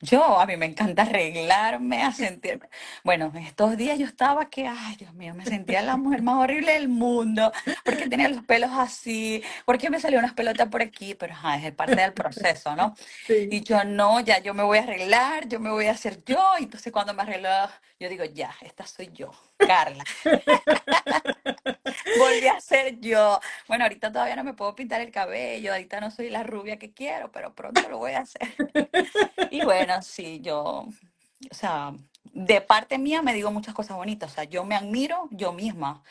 [0.00, 2.68] Yo, a mí me encanta arreglarme, a sentirme.
[3.04, 6.72] Bueno, estos días yo estaba que, ay, Dios mío, me sentía la mujer más horrible
[6.72, 7.52] del mundo,
[7.84, 11.72] porque tenía los pelos así, porque me salió unas pelotas por aquí, pero ajá, es
[11.72, 12.94] parte del proceso, ¿no?
[13.26, 13.48] Sí.
[13.50, 16.38] Y yo no, ya yo me voy a arreglar, yo me voy a hacer yo,
[16.58, 17.48] y entonces cuando me arreglo,
[18.00, 20.04] yo digo, ya, esta soy yo, Carla.
[22.18, 23.40] Volví a ser yo.
[23.68, 26.92] Bueno, ahorita todavía no me puedo pintar el cabello, ahorita no soy la rubia que
[26.92, 28.54] quiero, pero pronto lo voy a hacer.
[29.50, 30.86] Y bueno, sí, yo,
[31.50, 31.92] o sea,
[32.32, 36.02] de parte mía me digo muchas cosas bonitas, o sea, yo me admiro yo misma.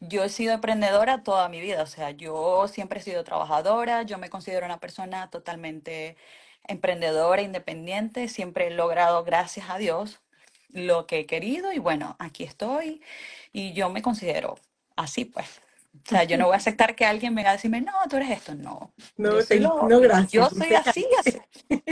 [0.00, 4.18] Yo he sido emprendedora toda mi vida, o sea, yo siempre he sido trabajadora, yo
[4.18, 6.16] me considero una persona totalmente
[6.66, 10.20] emprendedora, independiente, siempre he logrado, gracias a Dios,
[10.70, 13.02] lo que he querido y bueno, aquí estoy
[13.52, 14.56] y yo me considero
[14.96, 15.60] así, pues.
[16.04, 18.30] O sea, yo no voy a aceptar que alguien venga a decirme, no, tú eres
[18.30, 20.32] esto, no, No, soy lo no, gracias.
[20.32, 21.40] yo soy así, así.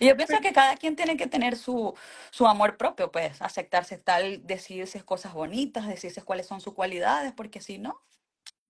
[0.00, 1.94] Y yo pienso que cada quien tiene que tener su,
[2.30, 7.60] su amor propio, pues, aceptarse tal, decirse cosas bonitas, decirse cuáles son sus cualidades, porque
[7.60, 8.02] si no,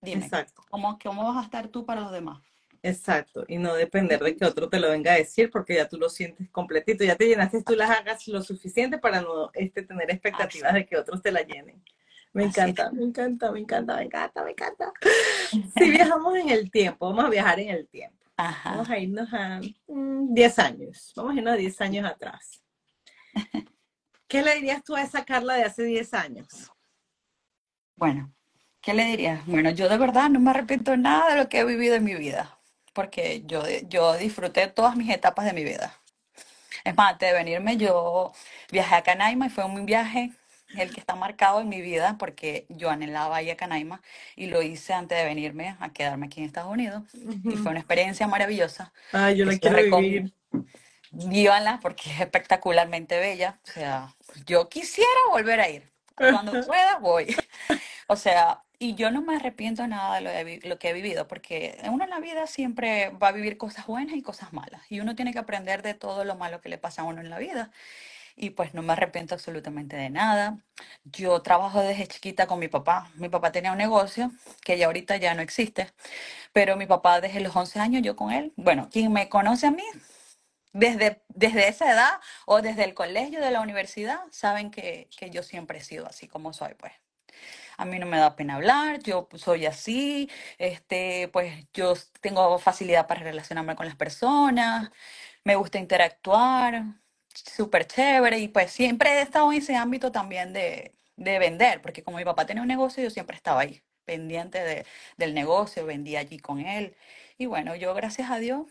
[0.01, 2.39] dime, Exacto, ¿cómo, cómo vas a estar tú para los demás?
[2.81, 3.43] exacto.
[3.47, 6.09] Y no depender de que otro te lo venga a decir porque ya tú lo
[6.09, 10.73] sientes completito, ya te llenaste, tú las hagas lo suficiente para no este, tener expectativas
[10.73, 11.83] de que otros te la llenen.
[12.31, 14.93] Me encanta, me encanta, me encanta, me encanta, me encanta.
[15.75, 18.17] Si viajamos en el tiempo, vamos a viajar en el tiempo.
[18.37, 18.93] Vamos Ajá.
[18.93, 21.13] a irnos a mm, 10 años.
[21.15, 22.61] Vamos a irnos a 10 años atrás.
[24.27, 26.71] ¿Qué le dirías tú a esa Carla de hace 10 años?
[27.95, 28.31] Bueno,
[28.79, 29.45] ¿qué le dirías?
[29.47, 32.13] Bueno, yo de verdad no me arrepiento nada de lo que he vivido en mi
[32.15, 32.59] vida,
[32.93, 35.99] porque yo, yo disfruté todas mis etapas de mi vida.
[36.83, 38.31] Es más, antes de venirme, yo
[38.71, 40.31] viajé a Canaima y fue un viaje
[40.77, 44.01] el que está marcado en mi vida porque yo anhelaba ir a Canaima
[44.35, 47.79] y lo hice antes de venirme a quedarme aquí en Estados Unidos y fue una
[47.79, 50.33] experiencia maravillosa Ay, yo la quiero vivir.
[51.11, 53.59] Vívanla porque es espectacularmente bella.
[53.67, 55.83] O sea, yo quisiera volver a ir.
[56.15, 57.35] Cuando pueda, voy.
[58.07, 61.27] O sea, y yo no me arrepiento nada de lo, de lo que he vivido,
[61.27, 64.81] porque uno en la vida siempre va a vivir cosas buenas y cosas malas.
[64.89, 67.29] Y uno tiene que aprender de todo lo malo que le pasa a uno en
[67.29, 67.71] la vida.
[68.41, 70.57] Y pues no me arrepiento absolutamente de nada.
[71.03, 73.11] Yo trabajo desde chiquita con mi papá.
[73.15, 74.31] Mi papá tenía un negocio
[74.63, 75.91] que ya ahorita ya no existe,
[76.53, 78.53] pero mi papá desde los 11 años, yo con él.
[78.55, 79.83] Bueno, quien me conoce a mí
[80.71, 85.43] desde, desde esa edad o desde el colegio, de la universidad, saben que, que yo
[85.43, 86.93] siempre he sido así como soy, pues.
[87.77, 93.07] A mí no me da pena hablar, yo soy así, este, pues yo tengo facilidad
[93.07, 94.91] para relacionarme con las personas,
[95.43, 96.83] me gusta interactuar,
[97.45, 102.03] súper chévere, y pues siempre he estado en ese ámbito también de, de vender, porque
[102.03, 104.85] como mi papá tenía un negocio, yo siempre estaba ahí pendiente de,
[105.17, 106.95] del negocio, vendí allí con él.
[107.37, 108.67] Y bueno, yo gracias a Dios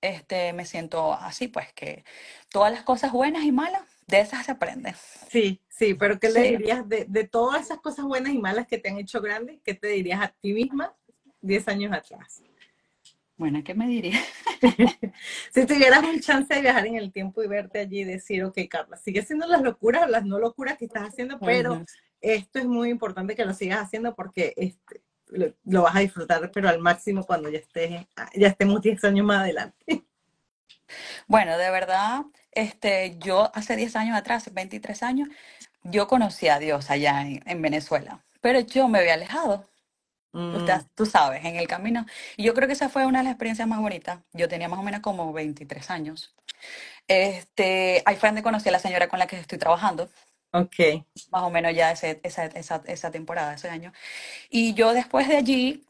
[0.00, 2.04] este, me siento así, pues que
[2.50, 4.94] todas las cosas buenas y malas, de esas se aprenden.
[5.28, 8.78] Sí, sí, pero ¿qué le dirías de, de, todas esas cosas buenas y malas que
[8.78, 9.60] te han hecho grande?
[9.64, 10.96] ¿Qué te dirías a ti misma
[11.40, 12.42] 10 años atrás?
[13.40, 14.22] Bueno, ¿qué me dirías?
[15.54, 18.58] si tuvieras un chance de viajar en el tiempo y verte allí y decir, ok,
[18.68, 21.82] Carla, sigue haciendo las locuras o las no locuras que estás haciendo, pero
[22.20, 25.00] esto es muy importante que lo sigas haciendo porque este,
[25.64, 29.38] lo, vas a disfrutar, pero al máximo cuando ya estés, ya estemos 10 años más
[29.38, 30.04] adelante.
[31.26, 35.30] Bueno, de verdad, este, yo hace 10 años atrás, 23 años,
[35.82, 39.69] yo conocí a Dios allá en, Venezuela, pero yo me había alejado.
[40.32, 40.66] Mm.
[40.94, 42.06] Tú, sabes, en el camino.
[42.36, 44.20] Y yo creo que esa fue una de las experiencias más bonitas.
[44.32, 46.34] Yo tenía más o menos como 23 años.
[47.08, 50.08] Este, ahí fue donde conocí a la señora con la que estoy trabajando.
[50.52, 51.04] Ok.
[51.30, 53.92] Más o menos ya ese, esa, esa, esa temporada, ese año.
[54.50, 55.84] Y yo después de allí,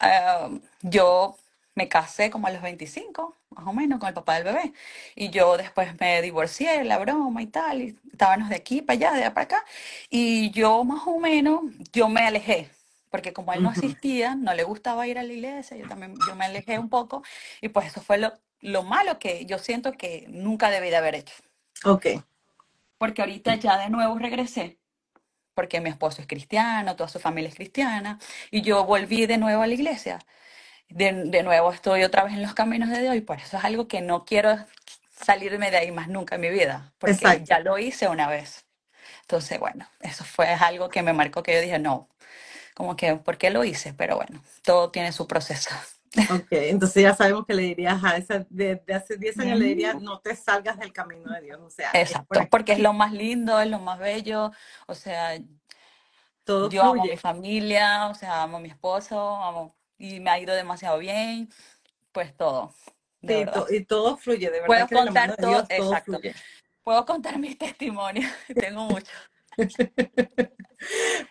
[0.00, 1.36] uh, yo
[1.74, 4.72] me casé como a los 25, más o menos, con el papá del bebé.
[5.14, 9.12] Y yo después me divorcié, la broma y tal, y estábamos de aquí para allá,
[9.12, 9.64] de allá para acá.
[10.10, 11.62] Y yo más o menos,
[11.92, 12.70] yo me alejé,
[13.10, 16.34] porque como él no asistía, no le gustaba ir a la iglesia, yo también, yo
[16.34, 17.22] me alejé un poco.
[17.60, 21.16] Y pues eso fue lo, lo malo que yo siento que nunca debí de haber
[21.16, 21.34] hecho.
[21.84, 22.06] Ok.
[22.98, 24.78] Porque ahorita ya de nuevo regresé
[25.54, 28.18] porque mi esposo es cristiano, toda su familia es cristiana,
[28.50, 30.18] y yo volví de nuevo a la iglesia
[30.90, 33.88] de, nuevo estoy otra vez en los caminos de Dios y por eso es algo
[33.88, 34.58] que no quiero
[35.10, 38.64] salirme de ahí más nunca en mi vida, porque ya lo hice una vez.
[39.22, 42.08] Entonces, bueno, eso fue algo que me marcó que yo dije, no,
[42.80, 43.92] como que, ¿por qué lo hice?
[43.92, 45.68] Pero bueno, todo tiene su proceso.
[46.34, 50.00] Ok, entonces ya sabemos que le dirías a esa, de, hace 10 años le dirías,
[50.00, 51.90] no te salgas del camino de Dios, o sea.
[51.92, 54.50] Exacto, porque es lo más lindo, es lo más bello,
[54.86, 55.38] o sea,
[56.44, 60.30] todo yo amo a mi familia, o sea, amo a mi esposo, amo y me
[60.30, 61.50] ha ido demasiado bien,
[62.12, 62.74] pues todo.
[63.20, 64.88] Sí, y todo fluye, de verdad.
[64.88, 66.18] Puedo contar todo, exacto.
[66.82, 69.12] Puedo contar mis testimonios, tengo muchos.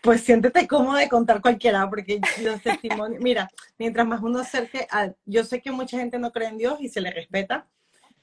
[0.01, 5.12] pues siéntete cómodo de contar cualquiera, porque los testimonios, mira, mientras más uno acerque a,
[5.25, 7.67] yo sé que mucha gente no cree en Dios y se le respeta,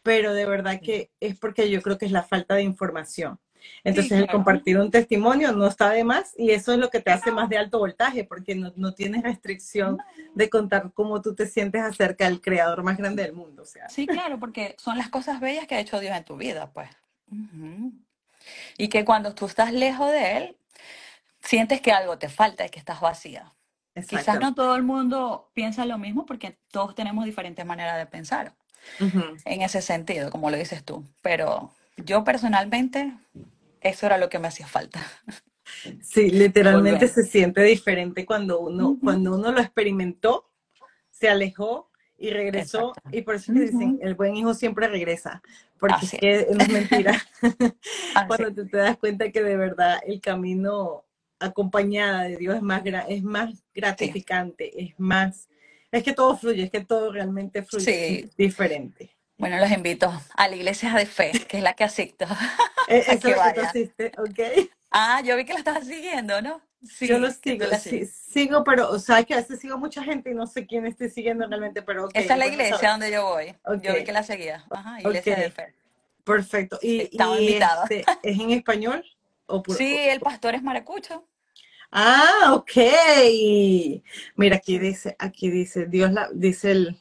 [0.02, 3.38] pero de verdad que es porque yo creo que es la falta de información.
[3.82, 7.11] Entonces, el compartir un testimonio no está de más y eso es lo que te
[7.11, 9.98] hace más de alto voltaje, porque no, no tienes restricción
[10.35, 13.62] de contar cómo tú te sientes acerca del creador más grande del mundo.
[13.62, 13.88] O sea.
[13.88, 16.90] Sí, claro, porque son las cosas bellas que ha hecho Dios en tu vida, pues.
[18.78, 20.56] Y que cuando tú estás lejos de Él,
[21.40, 23.52] sientes que algo te falta y que estás vacía.
[24.09, 28.54] Quizás no todo el mundo piensa lo mismo porque todos tenemos diferentes maneras de pensar
[28.98, 31.04] en ese sentido, como lo dices tú.
[31.22, 33.14] Pero yo personalmente
[33.80, 35.00] eso era lo que me hacía falta.
[36.02, 40.50] Sí, literalmente se siente diferente cuando uno, cuando uno lo experimentó,
[41.11, 42.92] se alejó y regresó.
[43.11, 45.42] Y por eso dicen, el buen hijo siempre regresa,
[45.79, 47.20] porque es que es mentira.
[48.26, 51.05] cuando tú te das cuenta que de verdad el camino
[51.38, 55.48] acompañada de Dios es más, es más gratificante, es más,
[55.92, 59.16] es que todo fluye, es que todo realmente fluye diferente.
[59.38, 62.24] Bueno, los invito a la iglesia de fe, que es la que asisto.
[62.88, 64.70] Eso es que ¿ok?
[64.90, 66.62] Ah, yo vi que la estás siguiendo, ¿no?
[66.83, 70.31] Sí, yo lo sigo, sí, sigo, pero, o sea, que a veces sigo mucha gente
[70.31, 73.25] y no sé quién estoy siguiendo realmente, pero okay, Esa es la iglesia donde yo
[73.25, 73.55] voy.
[73.83, 74.65] Yo vi que la seguía.
[74.71, 75.75] Ajá, iglesia de fe.
[76.23, 76.79] Perfecto.
[76.83, 77.85] ¿Y, Estaba invitada.
[77.85, 79.05] Este, es en español?
[79.47, 81.27] O sí, el pastor es maracucho.
[81.91, 82.73] Ah, ok.
[84.35, 87.01] Mira, aquí dice, aquí dice, Dios la, dice el,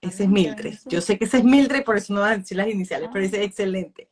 [0.00, 0.78] ese es Mildred.
[0.86, 3.24] Yo sé que ese es Mildred, por eso no voy a decir las iniciales, pero
[3.24, 4.08] dice excelente.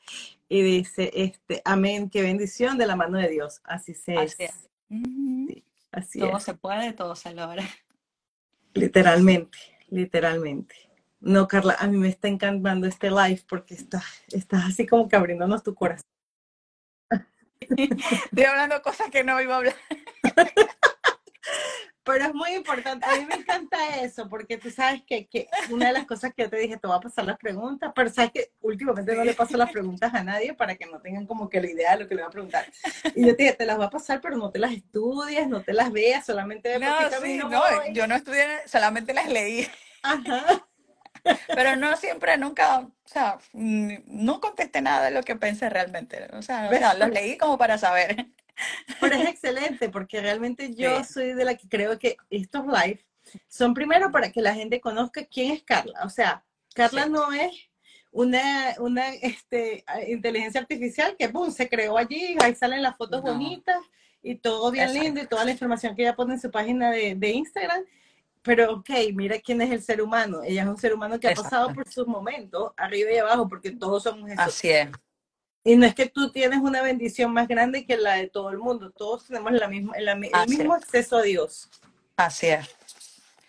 [0.52, 3.62] Y dice, este, amén, qué bendición de la mano de Dios.
[3.64, 4.68] Así se así es.
[5.90, 7.64] así todo se puede, todo se logra.
[8.74, 9.56] Literalmente,
[9.88, 10.74] literalmente.
[11.20, 15.16] No, Carla, a mí me está encantando este live porque estás, estás así como que
[15.16, 16.04] abriéndonos tu corazón.
[17.60, 19.76] Estoy hablando cosas que no iba a hablar.
[22.04, 25.86] Pero es muy importante, a mí me encanta eso, porque tú sabes que, que, una
[25.86, 28.32] de las cosas que yo te dije, te voy a pasar las preguntas, pero sabes
[28.32, 31.60] que últimamente no le paso las preguntas a nadie para que no tengan como que
[31.60, 32.66] la idea de lo que le voy a preguntar.
[33.14, 35.62] Y yo te dije, te las voy a pasar, pero no te las estudies, no
[35.62, 39.68] te las veas, solamente no, sí, no, yo no estudié, solamente las leí.
[40.02, 40.66] Ajá.
[41.54, 46.28] Pero no siempre, nunca, o sea, mm, no contesté nada de lo que pensé realmente.
[46.32, 48.26] O sea, o sea los leí como para saber.
[49.00, 53.04] Pero es excelente porque realmente yo soy de la que creo que estos live
[53.48, 56.00] son primero para que la gente conozca quién es Carla.
[56.04, 56.44] O sea,
[56.74, 57.52] Carla no es
[58.10, 63.78] una, una este, inteligencia artificial que boom, se creó allí, ahí salen las fotos bonitas
[64.22, 65.04] y todo bien Exacto.
[65.04, 67.84] lindo y toda la información que ella pone en su página de, de Instagram.
[68.42, 70.42] Pero ok, mira quién es el ser humano.
[70.42, 73.70] Ella es un ser humano que ha pasado por sus momentos, arriba y abajo, porque
[73.70, 74.30] todos somos.
[74.36, 74.88] Así es.
[75.64, 78.58] Y no es que tú tienes una bendición más grande que la de todo el
[78.58, 78.90] mundo.
[78.90, 80.82] Todos tenemos la misma, la- el Así mismo es.
[80.82, 81.70] acceso a Dios.
[82.16, 82.68] Así es.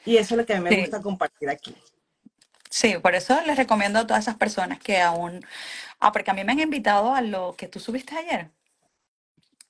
[0.06, 0.82] Y eso es lo que a mí me Sí.
[0.82, 1.76] gusta compartir aquí.
[2.70, 5.46] Sí, por eso les recomiendo a todas esas personas que aún...
[6.00, 8.52] Ah, porque a mí me han invitado a lo que tú subiste ayer.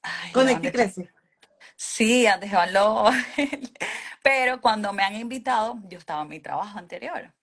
[0.01, 0.84] Ay, Conecta ¿dónde y está?
[0.84, 1.13] crece.
[1.75, 2.58] Sí, antes de.
[4.23, 7.34] Pero cuando me han invitado, yo estaba en mi trabajo anterior.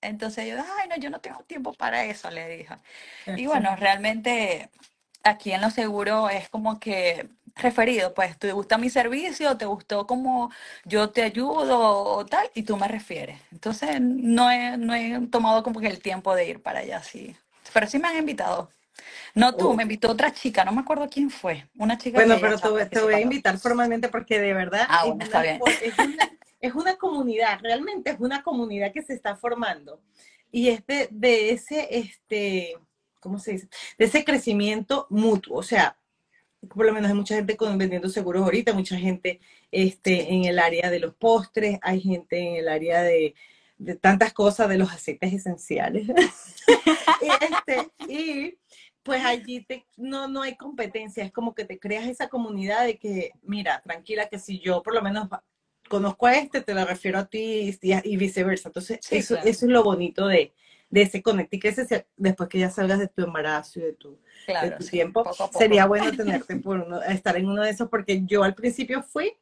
[0.00, 2.76] Entonces yo, ay, no, yo no tengo tiempo para eso, le dije.
[3.34, 4.70] Y bueno, realmente
[5.24, 9.56] aquí en lo seguro es como que referido, pues, ¿te gusta mi servicio?
[9.58, 10.50] ¿Te gustó como
[10.84, 12.50] yo te ayudo o tal?
[12.54, 13.40] Y tú me refieres.
[13.52, 17.36] Entonces no he, no he tomado como que el tiempo de ir para allá, sí.
[17.72, 18.70] Pero sí me han invitado.
[19.34, 21.66] No tú, me invitó otra chica, no me acuerdo quién fue.
[21.78, 25.04] Una chica Bueno, pero te, voy- te voy a invitar formalmente porque de verdad Ah,
[25.04, 25.58] es, está bien.
[25.58, 26.28] fo- es, una,
[26.60, 30.00] es una comunidad, realmente es una comunidad que se está formando.
[30.50, 32.74] Y es de, ese, este,
[33.20, 33.68] ¿cómo se dice?
[33.98, 35.58] De ese crecimiento mutuo.
[35.58, 35.98] O sea,
[36.74, 39.40] por lo menos hay mucha gente vendiendo seguros ahorita, mucha gente
[39.70, 43.34] este, en el área de los postres, hay gente en el área de,
[43.76, 46.08] de tantas cosas, de los aceites esenciales.
[47.22, 48.58] y, este, y
[49.02, 49.66] pues allí
[49.96, 54.28] no, no hay competencia, es como que te creas esa comunidad de que, mira, tranquila,
[54.28, 55.28] que si yo por lo menos
[55.88, 58.68] conozco a este, te lo refiero a ti y, y viceversa.
[58.68, 59.48] Entonces, Sí, eso, claro.
[59.48, 60.52] eso es lo bonito de,
[60.90, 64.10] de ese conecte y ese, después que ya salgas de tu embarazo y de tu,
[64.12, 65.58] de Claro, tu sí, tiempo, poco a poco.
[65.58, 69.32] sería bueno tenerte por uno, estar en uno de esos, porque yo al principio fui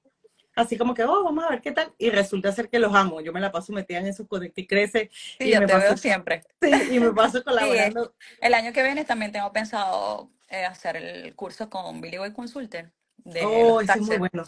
[0.55, 3.21] así como que, oh, vamos a ver qué tal, y resulta ser que los amo,
[3.21, 5.75] yo me la paso metida en esos conecte y crece, Sí, y yo me te
[5.75, 6.43] veo paso, siempre.
[6.63, 8.15] sí, y me paso colaborando.
[8.41, 12.91] El año que viene también tengo pensado eh, hacer el curso con Billy Boy Consulter
[13.19, 14.45] de Oh, ese es muy bueno.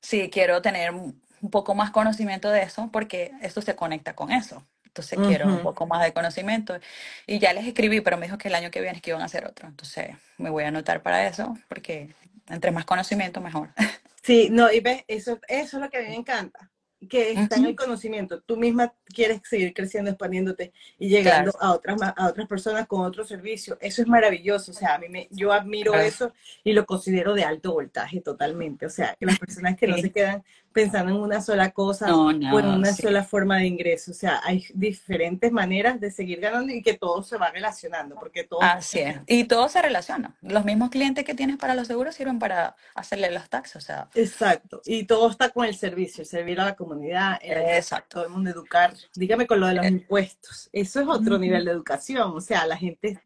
[0.00, 0.92] Sí, quiero tener
[1.40, 4.64] un poco más conocimiento de eso porque esto se conecta con eso.
[4.84, 6.78] Entonces quiero un poco más de conocimiento.
[7.26, 9.22] Y ya les escribí, pero me dijo que el año que viene es que iban
[9.22, 9.68] a hacer otro.
[9.68, 12.14] Entonces me voy a anotar para eso porque
[12.48, 13.70] entre más conocimiento, mejor.
[14.20, 16.70] Sí, no, y ves, eso, eso es lo que a mí me encanta,
[17.08, 18.42] que está en el conocimiento.
[18.42, 23.00] Tú misma quieres seguir creciendo, expandiéndote y llegando Claro, a otras, a otras personas con
[23.00, 23.78] otro servicio.
[23.80, 24.72] Eso es maravilloso.
[24.72, 26.06] O sea, a mí me, yo admiro claro.
[26.06, 28.84] eso y lo considero de alto voltaje totalmente.
[28.84, 32.26] O sea, que las personas que no se quedan pensando en una sola cosa No,
[32.26, 33.02] o en una sí.
[33.02, 34.10] sola forma de ingreso.
[34.10, 38.44] O sea, hay diferentes maneras de seguir ganando y que todo se va relacionando, porque
[38.44, 39.18] todo Así es.
[39.26, 40.36] Y todo se relaciona.
[40.42, 43.76] Los mismos clientes que tienes para los seguros sirven para hacerle los taxes.
[43.76, 48.16] O sea, Exacto, y todo está con el servicio, el servir a la comunidad, exacto.
[48.16, 48.94] todo el mundo, educar.
[49.14, 52.66] Dígame con lo de los Eh, impuestos, eso es otro nivel de educación, o sea,
[52.66, 53.20] la gente,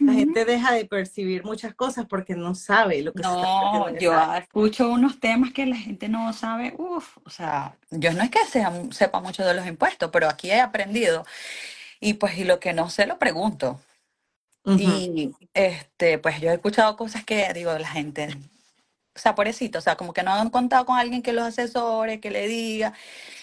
[0.00, 3.98] la gente deja de percibir muchas cosas porque no sabe lo que se está No,
[3.98, 8.30] yo escucho unos temas que la gente no sabe, uff, o sea, yo no es
[8.30, 11.24] que sea, sepa mucho de los impuestos, pero aquí he aprendido
[12.00, 13.80] y pues y lo que no sé lo pregunto.
[14.64, 18.28] Ujú, Y este, pues yo he escuchado cosas que digo, la gente,
[19.14, 22.20] o sea, pobrecito, o sea, como que no han contado con alguien que los asesore,
[22.20, 22.92] que le diga,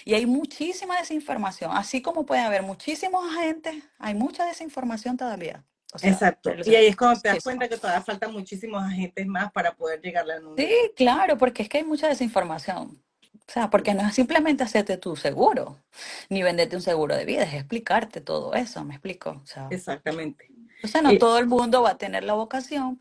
[0.05, 5.63] y hay muchísima desinformación, así como puede haber muchísimos agentes, hay mucha desinformación todavía.
[5.93, 8.83] O sea, Exacto, pero y ahí es cuando te das cuenta que todavía faltan muchísimos
[8.83, 10.61] agentes más para poder llegarle al mundo.
[10.61, 12.99] Sí, claro, porque es que hay mucha desinformación.
[13.47, 15.83] O sea, porque no es simplemente hacerte tu seguro,
[16.29, 19.39] ni venderte un seguro de vida, es explicarte todo eso, ¿me explico?
[19.43, 20.47] O sea, Exactamente.
[20.75, 22.99] entonces no Y- todo el mundo va a tener la vocación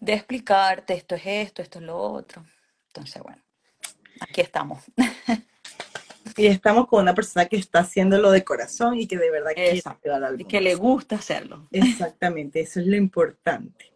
[0.00, 2.44] de explicarte esto es esto, esto es lo otro.
[2.88, 3.42] Entonces, bueno,
[4.20, 4.82] aquí estamos.
[6.36, 9.76] Y estamos con una persona que está haciéndolo de corazón y que de verdad quiere
[9.76, 10.00] Exacto.
[10.10, 11.68] ayudar al Y que le gusta hacerlo.
[11.72, 13.92] Exactamente, eso es lo importante.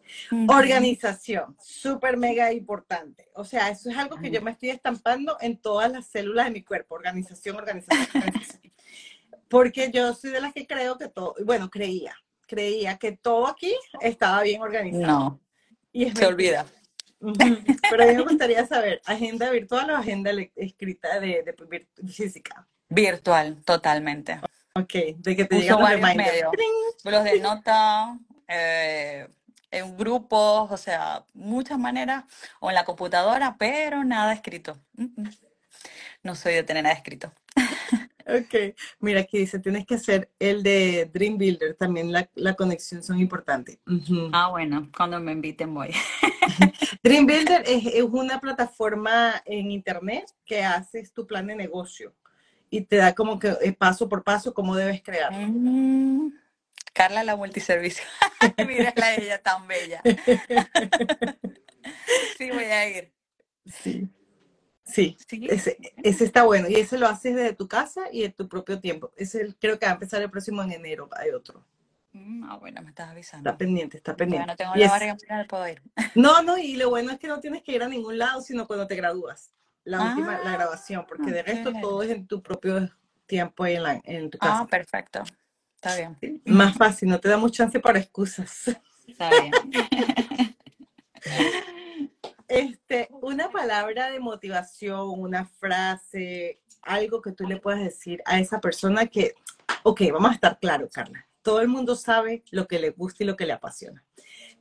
[0.49, 3.29] Organización, súper mega importante.
[3.35, 6.53] O sea, eso es algo que yo me estoy estampando en todas las células de
[6.53, 6.95] mi cuerpo.
[6.95, 8.73] Organización, organización, organización.
[9.49, 12.15] Porque yo soy de las que creo que todo, bueno, creía,
[12.47, 15.07] creía que todo aquí estaba bien organizado.
[15.07, 15.41] No,
[15.93, 16.29] Y es se mentira.
[16.29, 16.67] olvida.
[17.91, 22.67] Pero a mí me gustaría saber, agenda virtual o agenda escrita de, de vir- física.
[22.89, 24.41] Virtual, totalmente.
[24.75, 26.33] Ok, de que te Uso los varios reminders.
[26.33, 26.53] medios.
[27.05, 29.29] Los de nota, eh,
[29.71, 32.25] en grupos, o sea, muchas maneras,
[32.61, 34.79] o en la computadora, pero nada escrito.
[34.95, 35.31] Mm, mm.
[36.23, 37.33] No soy de tener nada escrito.
[38.29, 43.03] Ok, mira aquí dice, tienes que hacer el de Dream Builder, también la, la conexión
[43.05, 43.79] son importantes.
[44.33, 45.91] Ah, bueno, cuando me inviten voy.
[47.05, 52.15] Dream Builder es, es una plataforma en internet que haces tu plan de negocio
[52.69, 55.39] y te da como que eh, paso por paso cómo debes crearlo.
[55.39, 56.33] Mm,
[56.93, 58.05] Carla la multiservicio.
[58.67, 60.03] Mírala a ella tan bella.
[62.37, 63.13] Sí, voy a ir.
[63.65, 64.09] Sí.
[64.87, 65.47] Sí, Sí.
[65.51, 66.69] ese, ese está bueno.
[66.69, 69.13] Y ese lo haces desde tu casa y de tu propio tiempo.
[69.17, 71.09] Ese creo que va a empezar el próximo en enero.
[71.17, 71.65] Hay otro.
[72.13, 73.59] Mm, Ah, bueno, me estás Está avisando.
[73.59, 74.47] pendiente, está pendiente.
[74.47, 75.17] no tengo Y la barriga
[75.49, 75.83] puedo ir.
[76.15, 78.67] no, no, y lo bueno es que no tienes que ir a ningún lado, sino
[78.67, 79.51] cuando te gradúas.
[79.85, 82.89] La última, la Ah, grabación, porque de resto todo es en tu propio
[83.27, 84.67] tiempo ahí en, la, en tu Ah, casa.
[84.67, 85.23] perfecto.
[85.77, 86.17] Está bien.
[86.21, 88.77] Sí, Más fácil, no te da mucha chance para excusas.
[89.07, 89.53] Está bien.
[92.49, 98.61] Este, una palabra de motivación, una frase, algo que tú le puedas decir a esa
[98.61, 99.35] persona que,
[99.83, 101.27] ok, vamos a estar claros, Carla.
[101.43, 104.05] Todo el mundo sabe lo que le gusta y lo que le apasiona.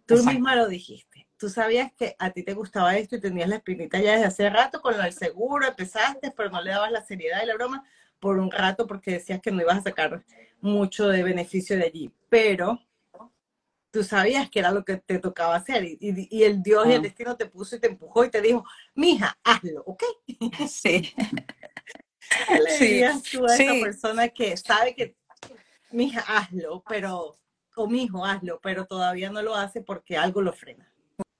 [0.05, 0.31] Tú Exacto.
[0.31, 1.27] misma lo dijiste.
[1.37, 4.49] Tú sabías que a ti te gustaba esto y tenías la espinita ya desde hace
[4.49, 7.83] rato con lo del seguro, empezaste, pero no le dabas la seriedad de la broma
[8.19, 10.23] por un rato porque decías que no ibas a sacar
[10.61, 12.11] mucho de beneficio de allí.
[12.29, 12.79] Pero
[13.95, 16.91] tú sabías que era lo que te tocaba hacer y, y- y el Dios y
[16.91, 17.03] el Ah.
[17.03, 20.03] destino te puso y te empujó y te dijo, mija, hazlo, ¿ok?
[20.69, 21.13] Sí.
[21.15, 25.15] ¿Qué le Sí, tú a esa persona que sabe que,
[25.91, 27.37] mija, hazlo, pero,
[27.77, 30.91] o mijo, hazlo, pero todavía no lo hace porque algo lo frena?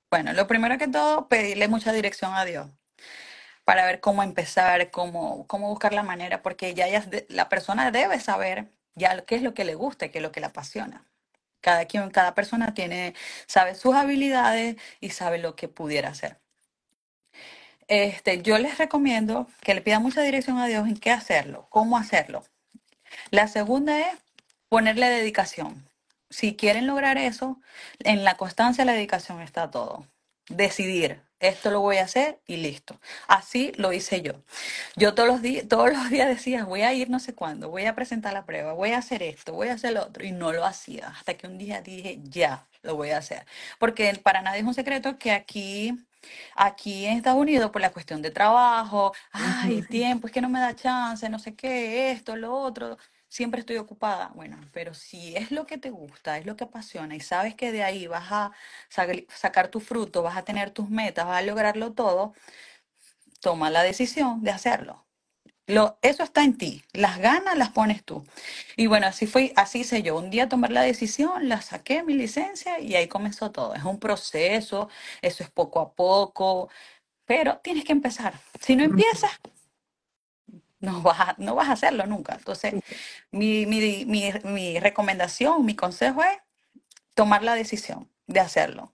[0.09, 2.69] Bueno, lo primero que todo, pedirle mucha dirección a Dios
[3.65, 8.21] para ver cómo empezar, cómo, cómo buscar la manera, porque ya, ya la persona debe
[8.21, 11.05] saber ya qué es lo que le gusta y qué es lo que le apasiona.
[11.65, 13.15] Cada quien, cada persona tiene,
[13.47, 16.37] sabe sus habilidades y sabe lo que pudiera hacer.
[17.87, 21.97] Este, yo les recomiendo que le pidan mucha dirección a Dios en qué hacerlo, cómo
[21.97, 22.43] hacerlo.
[23.31, 24.15] La segunda es
[24.69, 25.89] ponerle dedicación.
[26.29, 27.59] Si quieren lograr eso,
[28.03, 30.05] en la constancia la dedicación está todo.
[30.49, 32.99] Decidir, esto lo voy a hacer y listo.
[33.27, 34.33] Así lo hice yo.
[34.95, 37.85] Yo todos los días, todos los días decía, voy a ir no sé cuándo, voy
[37.85, 40.51] a presentar la prueba, voy a hacer esto, voy a hacer lo otro, y no
[40.53, 41.07] lo hacía.
[41.09, 43.45] Hasta que un día dije, ya, lo voy a hacer.
[43.79, 45.93] Porque para nadie es un secreto que aquí,
[46.55, 50.59] aquí en Estados Unidos, por la cuestión de trabajo, ay, tiempo, es que no me
[50.59, 52.97] da chance, no sé qué, esto, lo otro,
[53.35, 54.31] siempre estoy ocupada.
[54.35, 57.71] Bueno, pero si es lo que te gusta, es lo que apasiona y sabes que
[57.71, 58.51] de ahí vas a
[58.89, 62.33] sa- sacar tu fruto, vas a tener tus metas, vas a lograrlo todo,
[63.41, 65.05] toma la decisión de hacerlo.
[65.67, 68.25] Lo, eso está en ti, las ganas las pones tú.
[68.77, 70.17] Y bueno, así fue, así hice yo.
[70.17, 73.75] Un día tomar la decisión, la saqué mi licencia y ahí comenzó todo.
[73.75, 74.89] Es un proceso,
[75.21, 76.69] eso es poco a poco,
[77.25, 78.35] pero tienes que empezar.
[78.61, 79.31] Si no empiezas,
[80.85, 82.35] no vas a, no vas a hacerlo nunca.
[82.35, 82.75] Entonces,
[83.31, 86.37] mi, mi, mi, mi recomendación, mi consejo es
[87.13, 88.93] tomar la decisión de hacerlo,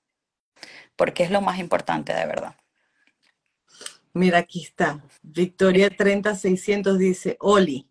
[0.95, 2.55] porque es lo más importante de verdad.
[4.13, 5.01] Mira, aquí está.
[5.21, 7.87] Victoria 30600 dice, Oli.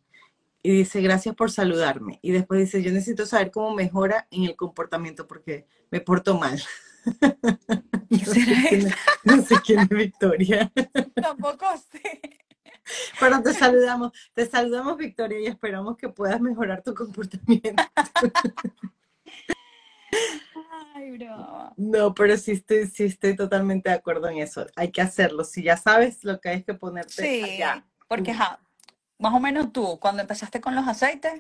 [0.63, 2.19] Y dice, gracias por saludarme.
[2.21, 6.63] Y después dice, yo necesito saber cómo mejora en el comportamiento porque me porto mal.
[7.05, 7.37] ¿Qué
[8.11, 8.95] No sé quién
[9.25, 10.71] no sé quién es Victoria.
[11.15, 12.21] Tampoco sé.
[13.19, 17.83] Pero te saludamos, te saludamos Victoria y esperamos que puedas mejorar tu comportamiento.
[20.95, 21.73] Ay, bro.
[21.77, 24.67] No, pero sí estoy, sí estoy totalmente de acuerdo en eso.
[24.77, 25.45] Hay que hacerlo.
[25.45, 27.85] Si ya sabes lo que hay que ponerte Sí, allá.
[28.09, 28.35] porque
[29.19, 31.35] más o menos tú, cuando empezaste con los aceites,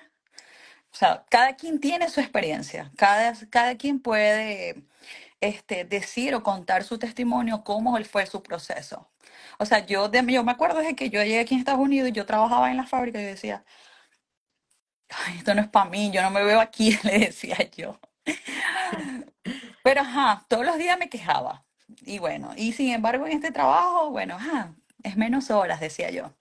[0.92, 4.82] o sea, cada quien tiene su experiencia, cada, cada quien puede
[5.40, 9.10] este, decir o contar su testimonio, cómo fue su proceso.
[9.58, 12.12] O sea, yo, yo me acuerdo de que yo llegué aquí en Estados Unidos y
[12.12, 13.64] yo trabajaba en la fábrica y decía,
[15.36, 17.98] esto no es para mí, yo no me veo aquí, le decía yo.
[19.82, 21.64] Pero ajá, todos los días me quejaba.
[22.02, 26.32] Y bueno, y sin embargo en este trabajo, bueno, ajá, es menos horas, decía yo.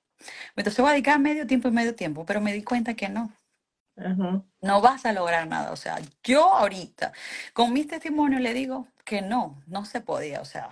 [0.56, 3.32] Entonces voy a dedicar medio tiempo y medio tiempo, pero me di cuenta que no,
[4.62, 5.72] No vas a lograr nada.
[5.72, 7.14] O sea, yo ahorita,
[7.54, 10.42] con mis testimonios le digo que no, no se podía.
[10.42, 10.70] O sea,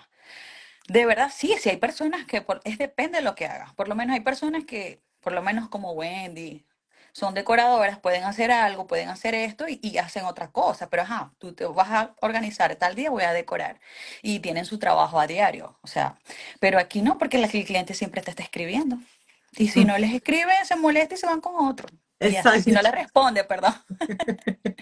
[0.87, 3.73] de verdad sí, sí hay personas que, por- es depende de lo que hagas.
[3.75, 6.65] Por lo menos hay personas que, por lo menos como Wendy,
[7.13, 10.89] son decoradoras, pueden hacer algo, pueden hacer esto y, y hacen otra cosa.
[10.89, 13.79] Pero ajá, tú te vas a organizar, tal día voy a decorar.
[14.21, 15.79] Y tienen su trabajo a diario.
[15.83, 16.17] O sea,
[16.59, 18.97] pero aquí no, porque el cliente siempre te está escribiendo.
[19.57, 21.87] Y si no les escribe, se molesta y se van con otro.
[22.19, 22.31] Así,
[22.63, 22.81] si no Exacto.
[22.81, 23.73] le responde, perdón.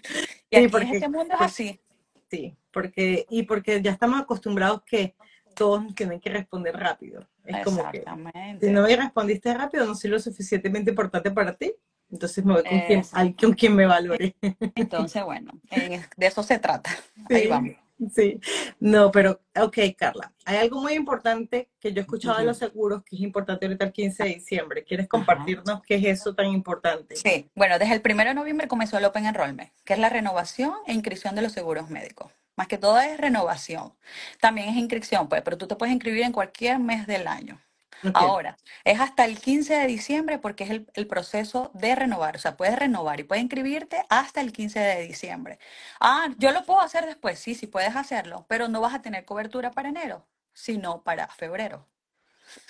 [0.50, 1.82] Y Sí, aquí en porque, este mundo es así.
[2.30, 5.16] sí, porque, y porque ya estamos acostumbrados que
[5.56, 7.28] todos tienen que responder rápido.
[7.46, 8.04] Es como que
[8.62, 11.74] si no me respondiste rápido, no soy lo suficientemente importante para ti,
[12.12, 13.18] entonces me voy con quien, Exacto.
[13.20, 14.36] al- con quien me valore.
[14.76, 16.90] Entonces, bueno, en- de eso se trata.
[17.30, 17.76] Ahí Sí, vamos.
[18.14, 18.40] Sí.
[18.80, 23.04] No, pero, ok, Carla, hay algo muy importante que yo he escuchado de los seguros,
[23.04, 24.84] que es importante ahorita el 15 de diciembre.
[24.84, 27.16] ¿Quieres compartirnos qué es eso tan importante?
[27.16, 30.74] Sí, bueno, desde el primero de noviembre comenzó el Open Enrollment, que es la renovación
[30.88, 32.32] e inscripción de los seguros médicos.
[32.56, 33.94] Más que todo es renovación.
[34.40, 37.60] También es inscripción, pues, pero tú te puedes inscribir en cualquier mes del año.
[38.14, 42.36] Ahora, es hasta el 15 de diciembre porque es el, proceso de renovar.
[42.36, 45.60] O sea, puedes renovar y puedes inscribirte hasta el 15 de diciembre.
[46.00, 47.40] Ah, yo lo puedo hacer después.
[47.40, 51.88] Sí, sí puedes hacerlo, pero no vas a tener cobertura para enero, sino para febrero.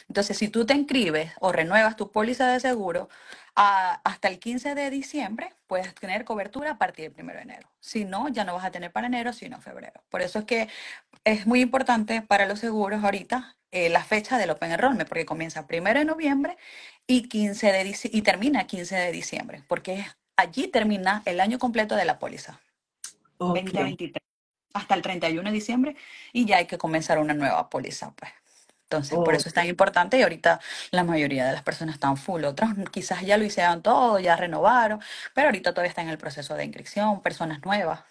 [0.07, 3.09] Entonces, si tú te inscribes o renuevas tu póliza de seguro
[3.55, 7.69] a- hasta el 15 de diciembre, puedes tener cobertura a partir del 1 de enero.
[7.79, 10.03] Si no, ya no vas a tener para enero, sino febrero.
[10.09, 10.69] Por eso es que
[11.23, 15.65] es muy importante para los seguros ahorita eh, la fecha del Open Enrollment, porque comienza
[15.69, 16.57] 1 de noviembre
[17.05, 20.05] y, 15 de y termina 15 de diciembre, porque
[20.37, 22.61] allí termina el año completo de la póliza.
[23.37, 23.55] Ok.
[23.55, 24.23] 2023
[24.73, 25.95] hasta el 31 de diciembre
[26.31, 28.31] y ya hay que comenzar una nueva póliza, pues.
[28.83, 30.61] Entonces, por eso es tan importante y ahorita
[30.91, 32.45] la mayoría de las personas están full.
[32.45, 35.01] Otros quizás ya lo hicieron todo, ya renovaron,
[35.33, 38.01] pero ahorita todavía están en el proceso de inscripción, personas nuevas.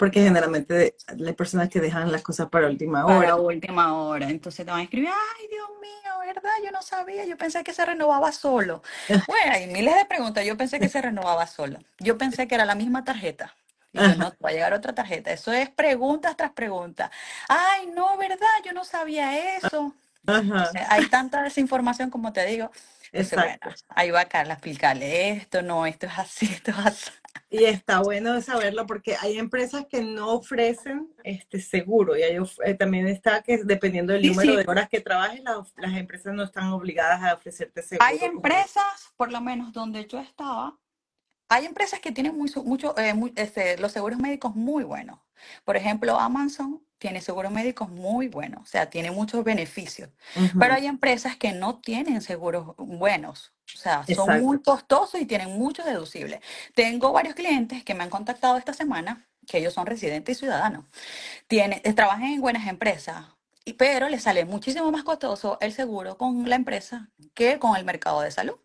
[0.00, 3.36] Porque generalmente hay personas que dejan las cosas para última Para hora.
[3.36, 4.30] última hora.
[4.30, 6.50] Entonces te van a escribir, ay, Dios mío, ¿verdad?
[6.64, 8.82] Yo no sabía, yo pensé que se renovaba solo.
[9.28, 11.80] Bueno, hay miles de preguntas, yo pensé que se renovaba solo.
[11.98, 13.54] Yo pensé que era la misma tarjeta.
[13.92, 15.32] Y yo, no, va a llegar otra tarjeta.
[15.32, 17.10] Eso es preguntas tras preguntas.
[17.46, 18.46] Ay, no, ¿verdad?
[18.64, 19.94] Yo no sabía eso.
[20.26, 20.62] Ajá.
[20.62, 22.70] O sea, hay tanta desinformación, como te digo.
[23.12, 23.68] Entonces, Exacto.
[23.68, 27.10] bueno, ahí va Carla a explicarle esto, no, esto es así, esto es así.
[27.48, 32.74] Y está bueno saberlo porque hay empresas que no ofrecen este seguro y hay eh,
[32.74, 34.56] también está que dependiendo del Sí, número sí.
[34.58, 38.06] de horas que trabajes, las, las empresas no están obligadas a ofrecerte seguro.
[38.06, 40.78] Hay empresas, por lo menos donde yo estaba,
[41.48, 45.18] hay empresas que tienen muy, mucho, eh, muy- este, los seguros médicos muy buenos.
[45.64, 50.10] Por ejemplo, Amazon tiene seguros médicos muy buenos, o sea, tiene muchos beneficios.
[50.36, 50.58] Ujú.
[50.58, 55.58] Pero hay empresas que no tienen seguros buenos, o sea, son muy costosos y tienen
[55.58, 56.40] muchos deducibles.
[56.74, 60.84] Tengo varios clientes que me han contactado esta semana, que ellos son residentes y ciudadanos,
[61.48, 63.24] tienen, eh, trabajan en buenas empresas,
[63.78, 68.20] pero les sale muchísimo más costoso el seguro con la empresa que con el mercado
[68.20, 68.56] de salud.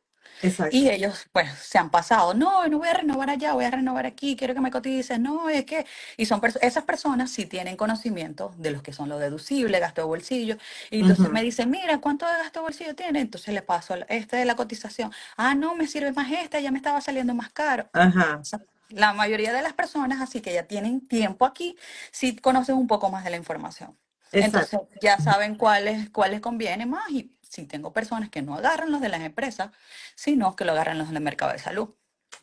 [0.41, 0.75] Exacto.
[0.75, 4.05] Y ellos, pues, se han pasado, no, no voy a renovar allá, voy a renovar
[4.05, 5.85] aquí, quiero que me coticen, no, es que,
[6.17, 10.01] y son perso- esas personas sí tienen conocimiento de los que son los deducibles, gasto
[10.01, 10.57] de bolsillo,
[10.91, 11.33] y entonces Ujú.
[11.33, 13.21] me dicen, mira, ¿cuánto de gasto de bolsillo tiene?
[13.21, 16.77] Entonces le paso este de la cotización, ah, no, me sirve más esta, ya me
[16.77, 17.89] estaba saliendo más caro.
[17.93, 18.39] Ajá.
[18.41, 18.59] O sea,
[18.89, 21.75] la mayoría de las personas, así que ya tienen tiempo aquí,
[22.11, 23.97] sí conocen un poco más de la información.
[24.39, 24.89] Entonces Exacto.
[25.01, 29.09] ya saben cuáles cuáles conviene más y si tengo personas que no agarran los de
[29.09, 29.71] las empresas,
[30.15, 31.89] sino que lo agarran los del mercado de salud.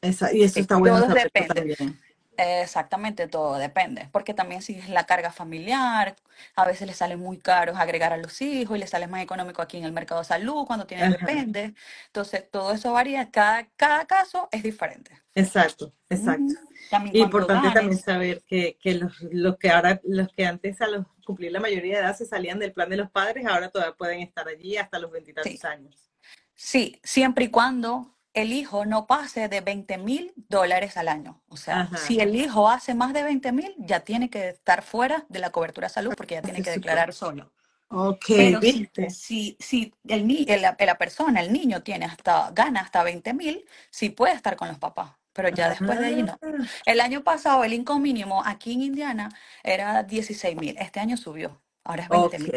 [0.00, 1.54] Esa- y eso Sí, está bueno todo depende.
[1.76, 2.00] también.
[2.36, 6.16] Exactamente, todo depende, porque también si es la carga familiar,
[6.56, 9.60] a veces les sale muy caro agregar a los hijos y les sale más económico
[9.60, 11.74] aquí en el mercado de salud cuando tienen depende.
[12.06, 15.12] Entonces, todo eso varía, cada, cada caso es diferente.
[15.34, 16.54] Exacto, exacto.
[16.90, 20.86] También cuánto Importante también saber que, que los, los que ahora, los que antes a
[20.86, 23.94] los cumplir la mayoría de edad se salían del plan de los padres, ahora todavía
[23.94, 25.14] pueden estar allí hasta los Sí.
[25.14, 26.10] veintitantos años.
[26.54, 31.42] Sí, siempre y cuando el hijo no pase de 20 mil dólares al año.
[31.48, 31.96] O sea, Ajá.
[31.96, 35.50] si el hijo hace más de 20 mil, ya tiene que estar fuera de la
[35.50, 37.52] cobertura de salud porque ya tiene que declarar solo.
[37.90, 39.08] Ok, Pero ¿viste?
[39.08, 43.64] si, si el el- la, la persona, el niño, tiene hasta, gana hasta 20 mil,
[43.90, 45.12] sí puede estar con los papás.
[45.32, 46.38] Pero ya después de ahí no.
[46.42, 49.30] Ah, El año pasado el income mínimo aquí en Indiana
[49.62, 50.76] era 16 mil.
[50.78, 51.60] Este año subió.
[51.84, 52.54] Ahora es 20 ok, mil.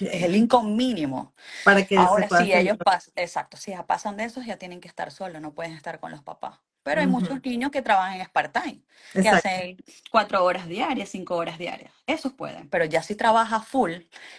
[0.00, 1.34] Es el income mínimo.
[1.64, 4.88] Para que Ahora, si ellos pasan, exacto, si ya pasan de esos, ya tienen que
[4.88, 6.58] estar solos, no pueden estar con los papás.
[6.82, 8.80] Pero hay muchos niños que trabajan en part-time,
[9.12, 9.76] que hacen
[10.10, 11.90] cuatro horas diarias, cinco horas diarias.
[12.06, 13.92] Esos pueden, pero ya si trabaja full,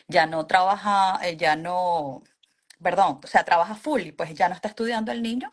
[0.08, 2.24] ya no trabaja, eh, ya no,
[2.82, 5.52] perdón, o sea, trabaja full y pues ya no está estudiando el niño,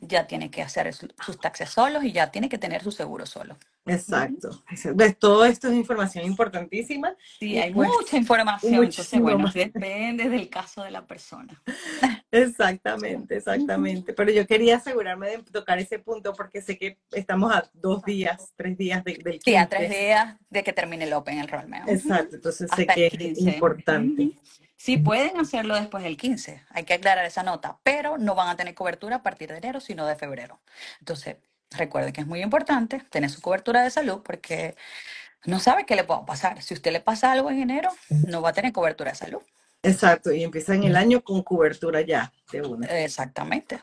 [0.00, 3.24] ya tiene que hacer su- sus taxes solos y ya tiene que tener su seguro
[3.26, 3.56] solo.
[3.86, 4.62] Exacto.
[4.94, 5.18] ¿Ves?
[5.18, 7.14] Todo esto es información importantísima.
[7.38, 11.60] Sí, hay pues, mucha información, entonces bueno, depende del caso de la persona.
[12.30, 14.12] Exactamente, exactamente.
[14.12, 18.52] Pero yo quería asegurarme de tocar ese punto porque sé que estamos a dos días,
[18.56, 19.76] tres días de- del Sí, a 15.
[19.76, 21.84] tres días de que termine el Open Enrollment.
[21.84, 21.92] Ujú.
[21.94, 23.50] Exacto, entonces sé que el es 15.
[23.50, 24.30] importante.
[24.76, 26.60] Sí, pueden hacerlo después del 15.
[26.70, 29.80] Hay que aclarar esa nota, pero no van a tener cobertura a partir de enero,
[29.80, 30.60] sino de febrero.
[30.98, 31.36] Entonces,
[31.76, 34.76] recuerden que es muy importante tener su cobertura de salud porque
[35.44, 36.62] no sabe qué le pueda pasar.
[36.62, 39.42] Si usted le pasa algo en enero, no va a tener cobertura de salud.
[39.84, 42.86] Exacto, y empiezan el año con cobertura ya de una.
[42.86, 43.82] Exactamente.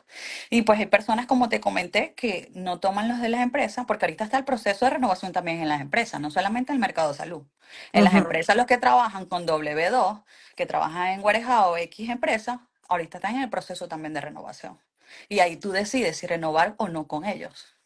[0.50, 4.06] Y pues hay personas, como te comenté, que no toman los de las empresas, porque
[4.06, 7.12] ahorita está el proceso de renovación también en las empresas, no solamente en el mercado
[7.12, 7.44] de salud.
[7.92, 10.24] En las empresas, los que trabajan con W2,
[10.56, 14.78] que trabajan en Guarejao o X empresa, ahorita están en el proceso también de renovación.
[15.28, 17.76] Y ahí tú decides si renovar o no con ellos.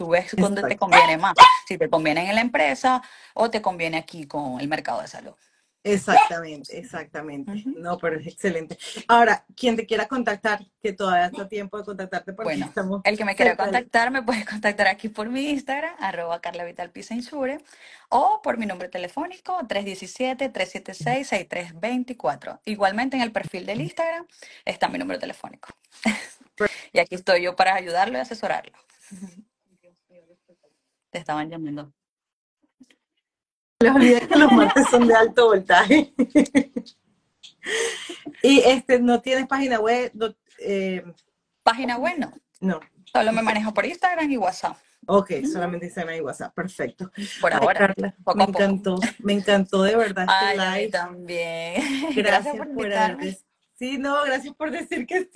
[0.00, 1.34] Tú ves dónde te conviene más.
[1.68, 3.02] Si te conviene en la empresa
[3.34, 5.34] o te conviene aquí con el mercado de salud.
[5.84, 7.64] Exactamente, exactamente.
[7.66, 8.78] No, pero es excelente.
[9.08, 13.18] Ahora, quien te quiera contactar, que todavía está tiempo de contactarte porque Bueno, estamos el
[13.18, 17.12] que me quiera contactar me puede contactar aquí por mi Instagram, arroba Carla Vital Pisa
[17.12, 17.58] Insure,
[18.08, 22.60] o por mi número telefónico 317-376-6324.
[22.64, 24.26] Igualmente en el perfil del Instagram
[24.64, 25.68] está mi número telefónico.
[26.92, 28.72] Y aquí estoy yo para ayudarlo y asesorarlo.
[31.10, 31.92] Te estaban llamando.
[33.80, 36.12] les olvida que los martes son de alto voltaje.
[38.42, 41.04] y este, no tienes página web, no, eh,
[41.62, 42.80] Página web no, no.
[43.12, 44.76] solo me manejo por Instagram y WhatsApp.
[45.06, 47.10] Ok, solamente Instagram y WhatsApp, perfecto.
[47.40, 48.58] Por Ay, ahora, Carla, poco me poco.
[48.62, 50.90] encantó, me encantó de verdad este Ay, a mí live.
[50.90, 51.82] también.
[52.14, 53.38] Gracias, Gracias por por haber-
[53.78, 55.20] Sí, no, gracias por decir que.
[55.20, 55.28] Sí.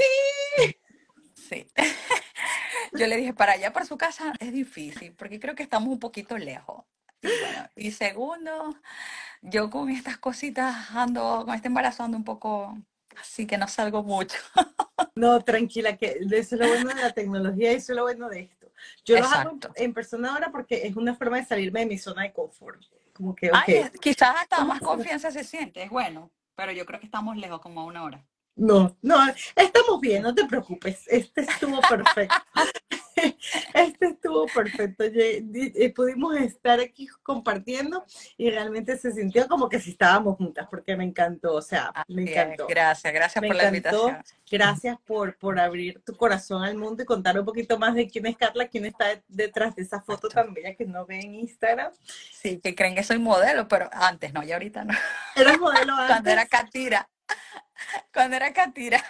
[2.95, 5.99] Yo le dije, para allá, para su casa, es difícil, porque creo que estamos un
[5.99, 6.85] poquito lejos.
[7.23, 8.75] Y bueno, y segundo,
[9.43, 12.79] yo con estas cositas ando, con este embarazo ando un poco,
[13.21, 14.39] así que no salgo mucho.
[15.17, 18.29] No, tranquila, que eso es lo bueno de la tecnología y eso es lo bueno
[18.29, 18.67] de esto.
[19.05, 22.23] Yo lo hago en persona ahora porque es una forma de salirme de mi zona
[22.23, 22.83] de confort.
[23.13, 26.99] Como que, ok, Ay, quizás hasta más confianza se siente, es bueno, pero yo creo
[26.99, 28.25] que estamos lejos como a una hora.
[28.57, 29.17] No, no,
[29.57, 32.35] estamos bien, no te preocupes, este estuvo perfecto.
[33.73, 35.05] Este estuvo perfecto.
[35.05, 38.05] Eh, Pudimos estar aquí compartiendo
[38.37, 42.23] y realmente se sintió como que si estábamos juntas, porque me encantó, o sea, me
[42.31, 42.67] encantó.
[42.67, 44.19] Gracias, gracias Me por la invitación.
[44.51, 48.27] Gracias por, por abrir tu corazón al mundo y contar un poquito más de quién
[48.27, 50.47] es Carla, quién está de- detrás de esa foto Exacto.
[50.47, 51.93] tan bella que no ve en Instagram.
[52.33, 54.95] Sí, que creen que soy modelo, pero antes no, y ahorita no.
[55.37, 56.51] ¿Eras modelo Cuando era antes?
[58.13, 59.03] Cuando era Catira.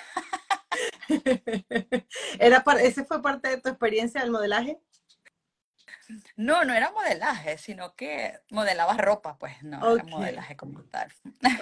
[2.39, 4.81] Era par- ¿Ese fue parte de tu experiencia del modelaje?
[6.37, 11.13] No, no era modelaje, sino que modelaba ropa, pues no era modelaje como tal.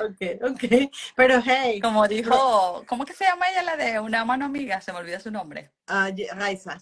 [0.01, 0.91] Ok, ok.
[1.15, 4.81] Pero hey, Como dijo, ¿cómo que se llama ella la de una mano amiga?
[4.81, 5.73] Se me olvidó su nombre.
[6.15, 6.79] Ye- Raiza.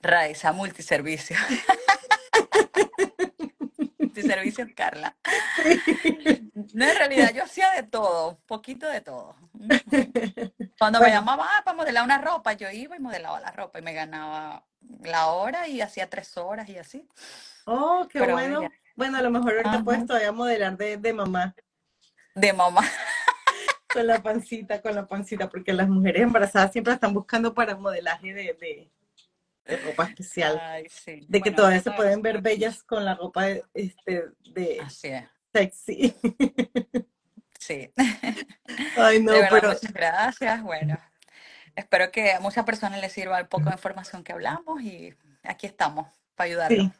[0.00, 1.36] Raiza, multiservicio.
[4.18, 5.16] Multiservicio Carla.
[6.72, 9.34] No, en realidad yo hacía de todo, un poquito de todo.
[10.78, 11.14] Cuando me Bueno.
[11.20, 14.64] llamaban ah, para modelar una ropa, yo iba y modelaba la ropa y me ganaba
[15.02, 17.08] la hora y hacía tres horas y así.
[17.66, 18.62] Oh, qué Pero bueno.
[18.62, 18.70] ya.
[18.94, 19.84] Bueno, a lo mejor ahorita Ajá.
[19.84, 21.52] puedes todavía modelar de, de mamá
[22.36, 22.82] De mamá.
[23.92, 28.32] con la pancita, con la pancita, porque las mujeres embarazadas siempre están buscando para modelaje
[28.32, 28.90] de, de,
[29.66, 30.58] de ropa especial.
[30.62, 31.20] Ay, sí.
[31.28, 35.08] De que Bueno, todavía se pueden ver bellas con la ropa de, este, de Así
[35.08, 35.24] es.
[35.52, 36.14] sexy.
[37.58, 37.90] Sí.
[38.96, 40.62] Ay, no, verdad, pero muchas gracias.
[40.62, 40.98] Bueno,
[41.74, 45.66] espero que a muchas personas les sirva el poco de información que hablamos y aquí
[45.66, 46.92] estamos para ayudarlos.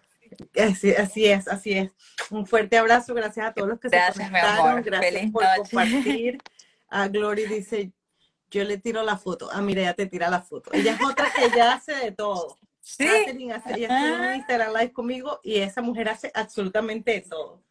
[0.54, 1.90] sí, así, así es, así es.
[2.30, 5.42] Un fuerte abrazo, gracias a todos los que se Gracias, mi conectaron, gracias Feliz por
[5.44, 5.70] noche.
[5.70, 6.38] compartir.
[6.88, 7.92] A Glory dice,
[8.50, 9.48] yo le tiro la foto.
[9.52, 10.70] Ah, mira, ella te tira la foto.
[10.72, 12.58] Ella es otra que ella hace de todo.
[12.86, 13.06] Sí.
[13.06, 14.34] Catherine hace, ella en un.
[14.34, 17.62] Instagram Live conmigo y esa mujer hace absolutamente de todo.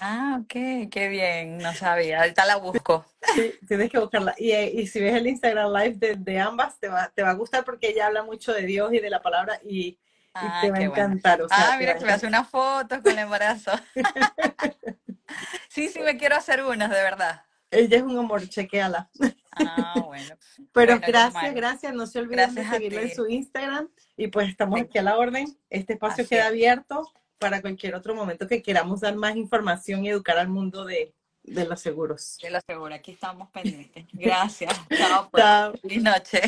[0.00, 2.20] Ah, ok, qué bien, no sabía.
[2.20, 3.04] Ahorita la busco.
[3.34, 4.36] Sí, tienes que buscarla.
[4.38, 7.30] Y, eh, y si ves el Instagram Live de, de ambas, te va, te va
[7.30, 9.98] a gustar porque ella habla mucho de Dios y de la palabra y, y
[10.34, 10.92] Ah, te va a bueno.
[10.94, 11.42] encantar.
[11.42, 13.72] O sea, Ah, mira que me hace una foto con el embarazo.
[15.68, 17.42] Sí, sí, me quiero hacer unas, de verdad.
[17.70, 19.10] Ella es un amor, chequéala.
[19.52, 20.36] Ah, bueno.
[20.72, 21.94] Pero Bueno, gracias, gracias.
[21.94, 23.88] No se olviden Gracias de seguirla en su Instagram.
[24.16, 25.46] Y pues estamos aquí a la orden.
[25.68, 26.48] Este espacio Así queda es.
[26.48, 31.14] abierto para cualquier otro momento que queramos dar más información y educar al mundo de,
[31.42, 32.38] de los seguros.
[32.40, 34.06] Te lo aseguro, aquí estamos pendientes.
[34.12, 34.72] Gracias.
[34.88, 35.42] Chao, pues.
[35.42, 35.72] Chao.
[35.80, 36.40] Feliz noche.